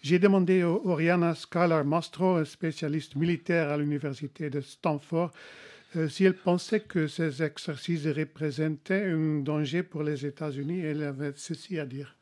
J'ai 0.04 0.20
demandé 0.20 0.62
à 0.62 0.70
Oriana 0.70 1.34
Scalar 1.34 1.84
Mastro, 1.84 2.46
spécialiste 2.46 3.16
militaire 3.16 3.70
à 3.70 3.78
l'université 3.78 4.52
de 4.52 4.62
Stanford, 4.62 5.32
euh, 5.96 6.08
si 6.08 6.24
elle 6.24 6.36
pensait 6.36 6.82
que 6.82 7.08
ces 7.08 7.42
exercices 7.42 8.06
représentaient 8.06 9.10
un 9.10 9.40
danger 9.40 9.82
pour 9.82 10.04
les 10.04 10.24
États-Unis. 10.24 10.82
Elle 10.82 11.04
avait 11.04 11.34
ceci 11.36 11.80
à 11.80 11.88
dire. 11.88 12.19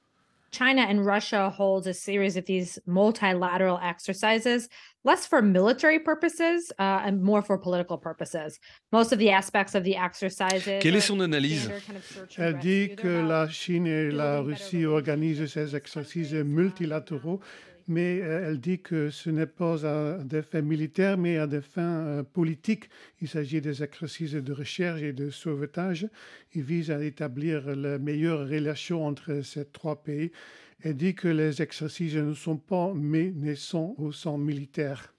China 0.51 0.81
and 0.81 1.05
Russia 1.05 1.49
holds 1.49 1.87
a 1.87 1.93
series 1.93 2.37
of 2.37 2.45
these 2.45 2.79
multilateral 2.85 3.79
exercises, 3.81 4.69
less 5.03 5.25
for 5.25 5.41
military 5.41 5.99
purposes 5.99 6.71
uh, 6.79 7.01
and 7.05 7.21
more 7.21 7.41
for 7.41 7.57
political 7.57 7.97
purposes. 7.97 8.59
Most 8.91 9.11
of 9.11 9.19
the 9.19 9.29
aspects 9.29 9.75
of 9.75 9.83
the 9.83 9.95
exercises. 9.95 10.81
Quelle 10.81 10.95
est 10.95 11.01
son 11.01 11.21
analyse? 11.21 11.69
Elle 12.37 12.57
dit 12.59 12.95
que 12.95 13.07
la 13.07 13.47
Chine 13.49 13.87
et 13.87 14.11
la 14.11 14.41
Russie 14.41 14.85
organisent 14.85 15.45
ces 15.45 15.75
exercices 15.75 16.33
multilatéraux, 16.33 17.39
mais 17.87 18.21
euh, 18.21 18.49
elle 18.49 18.59
dit 18.59 18.79
que 18.79 19.09
ce 19.09 19.29
n'est 19.29 19.45
pas 19.45 19.85
à 19.85 20.17
des 20.23 20.41
fins 20.41 20.61
militaires, 20.61 21.17
mais 21.17 21.37
à 21.37 21.47
des 21.47 21.61
fins 21.61 22.05
euh, 22.05 22.23
politiques. 22.23 22.89
Il 23.21 23.29
s'agit 23.29 23.61
des 23.61 23.81
exercices 23.81 24.33
de 24.33 24.53
recherche 24.53 25.01
et 25.01 25.13
de 25.13 25.29
sauvetage. 25.29 26.07
Il 26.53 26.63
vise 26.63 26.91
à 26.91 27.03
établir 27.03 27.75
la 27.75 27.97
meilleure 27.97 28.47
relation 28.47 29.05
entre 29.05 29.41
ces 29.41 29.65
trois 29.65 30.03
pays. 30.03 30.31
Elle 30.83 30.95
dit 30.95 31.15
que 31.15 31.27
les 31.27 31.61
exercices 31.61 32.13
ne 32.13 32.33
sont 32.33 32.57
pas, 32.57 32.93
mais 32.93 33.55
sont 33.55 33.95
au 33.97 34.11
sens 34.11 34.39
militaire. 34.39 35.13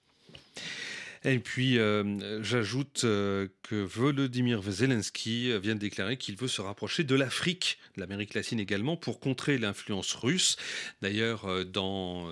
Et 1.24 1.38
puis, 1.38 1.78
euh, 1.78 2.42
j'ajoute 2.42 3.02
euh, 3.04 3.48
que 3.62 3.74
Volodymyr 3.74 4.62
Zelensky 4.62 5.58
vient 5.58 5.74
de 5.74 5.80
déclarer 5.80 6.16
qu'il 6.16 6.36
veut 6.36 6.48
se 6.48 6.60
rapprocher 6.60 7.04
de 7.04 7.14
l'Afrique, 7.14 7.78
de 7.96 8.00
l'Amérique 8.00 8.34
latine 8.34 8.60
également, 8.60 8.96
pour 8.96 9.18
contrer 9.18 9.58
l'influence 9.58 10.14
russe. 10.14 10.56
D'ailleurs, 11.02 11.46
euh, 11.46 11.64
dans 11.64 12.30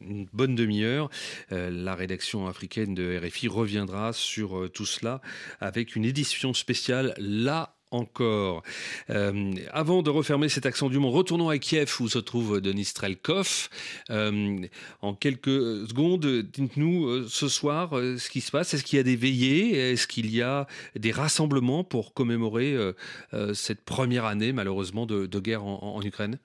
une 0.00 0.26
bonne 0.32 0.54
demi-heure, 0.54 1.10
la 1.50 1.94
rédaction 1.94 2.46
africaine 2.46 2.94
de 2.94 3.18
RFI 3.18 3.48
reviendra 3.48 4.12
sur 4.12 4.70
tout 4.72 4.86
cela 4.86 5.20
avec 5.60 5.96
une 5.96 6.04
édition 6.04 6.54
spéciale 6.54 7.14
là 7.18 7.77
encore. 7.90 8.62
Euh, 9.10 9.52
avant 9.72 10.02
de 10.02 10.10
refermer 10.10 10.48
cet 10.48 10.66
accent 10.66 10.88
du 10.88 10.98
monde, 10.98 11.14
retournons 11.14 11.48
à 11.48 11.58
Kiev 11.58 11.94
où 12.00 12.08
se 12.08 12.18
trouve 12.18 12.60
Denis 12.60 12.86
Strelkov. 12.86 13.68
Euh, 14.10 14.58
en 15.02 15.14
quelques 15.14 15.88
secondes, 15.88 16.26
dites-nous 16.26 17.06
euh, 17.06 17.26
ce 17.28 17.48
soir 17.48 17.90
ce 17.92 18.28
qui 18.28 18.40
se 18.40 18.50
passe. 18.50 18.74
Est-ce 18.74 18.84
qu'il 18.84 18.96
y 18.96 19.00
a 19.00 19.04
des 19.04 19.16
veillées? 19.16 19.92
Est-ce 19.92 20.06
qu'il 20.06 20.34
y 20.34 20.42
a 20.42 20.66
des 20.96 21.12
rassemblements 21.12 21.84
pour 21.84 22.14
commémorer 22.14 22.76
cette 23.54 23.82
première 23.84 24.24
année 24.24 24.52
malheureusement 24.52 25.06
de, 25.06 25.38
guerre 25.38 25.64
en, 25.64 26.00
Ukraine? 26.02 26.38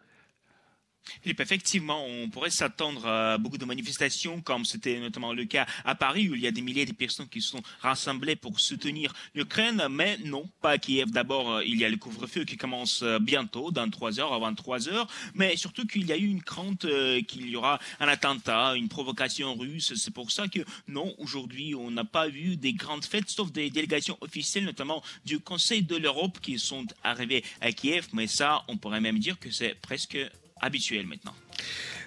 Philippe, 1.22 1.42
effectivement, 1.42 2.06
on 2.06 2.30
pourrait 2.30 2.50
s'attendre 2.50 3.06
à 3.06 3.38
beaucoup 3.38 3.58
de 3.58 3.66
manifestations, 3.66 4.42
comme 4.42 4.66
c'était 4.66 5.00
notamment 5.00 5.34
le 5.34 5.46
cas 5.46 5.66
à 5.86 5.96
Paris, 5.96 6.30
où 6.30 6.36
il 6.36 6.42
y 6.42 6.48
a 6.48 6.52
des 6.52 6.62
milliers 6.62 6.86
de 6.86 6.94
personnes 6.94 7.28
qui 7.28 7.42
sont 7.42 7.62
rassemblées 7.82 8.36
pour 8.36 8.60
soutenir 8.60 9.13
l'Ukraine, 9.36 9.88
mais 9.89 10.18
non, 10.20 10.50
pas 10.62 10.72
à 10.72 10.78
Kiev. 10.78 11.12
D'abord, 11.12 11.62
il 11.62 11.78
y 11.78 11.86
a 11.86 11.89
le 11.89 11.98
couvre-feu 11.98 12.46
qui 12.46 12.58
commence 12.58 13.04
bientôt, 13.22 13.72
dans 13.72 13.89
3 13.89 14.20
heures, 14.20 14.34
avant 14.34 14.54
3 14.54 14.89
heures, 14.89 15.08
mais 15.34 15.58
surtout 15.58 15.86
qu'il 15.86 16.06
y 16.06 16.12
a 16.12 16.18
eu 16.18 16.28
une 16.28 16.42
crainte 16.42 16.86
qu'il 17.28 17.50
y 17.50 17.56
aura 17.56 17.80
un 18.00 18.08
attentat, 18.08 18.76
une 18.76 18.89
provocation 18.89 19.56
russe. 19.56 19.94
C'est 19.96 20.13
pour 20.13 20.32
ça 20.32 20.48
que 20.48 20.62
non, 20.88 21.13
aujourd'hui, 21.18 21.76
on 21.76 21.92
n'a 21.92 22.06
pas 22.06 22.28
vu 22.28 22.56
des 22.56 22.74
grandes 22.74 23.06
fêtes, 23.06 23.30
sauf 23.30 23.52
des 23.52 23.70
délégations 23.70 24.18
officielles, 24.22 24.66
notamment 24.66 25.04
du 25.26 25.39
Conseil 25.39 25.84
de 25.84 25.96
l'Europe, 25.96 26.39
qui 26.42 26.60
sont 26.60 26.86
arrivées 27.04 27.44
à 27.62 27.72
Kiev, 27.72 28.08
mais 28.13 28.28
ça, 28.28 28.63
on 28.68 28.78
pourrait 28.78 29.02
même 29.02 29.20
dire 29.20 29.39
que 29.39 29.52
c'est 29.52 29.76
presque 29.76 30.18
habituel 30.63 31.08
maintenant. 31.08 31.36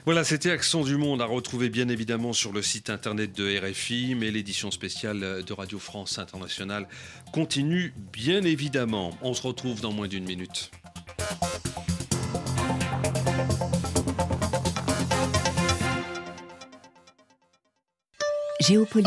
Voilà, 0.05 0.23
c'était 0.23 0.51
Accent 0.53 0.85
du 0.85 0.97
Monde 0.97 1.21
à 1.21 1.25
retrouver 1.25 1.69
bien 1.69 1.88
évidemment 1.88 2.33
sur 2.33 2.53
le 2.53 2.62
site 2.62 2.90
internet 2.90 3.37
de 3.37 3.59
RFI, 3.59 4.14
mais 4.14 4.31
l'édition 4.31 4.71
spéciale 4.71 5.42
de 5.45 5.53
Radio 5.53 5.81
France 5.81 6.19
Internationale 6.19 6.87
continue 7.33 7.92
bien 8.12 8.45
évidemment. 8.45 9.19
On 9.23 9.35
se 9.35 9.42
retrouve 9.42 9.81
dans 9.81 9.92
moins 9.92 10.07
d'une 10.07 10.25
minute. 10.25 10.71
Géopolitique 18.61 19.05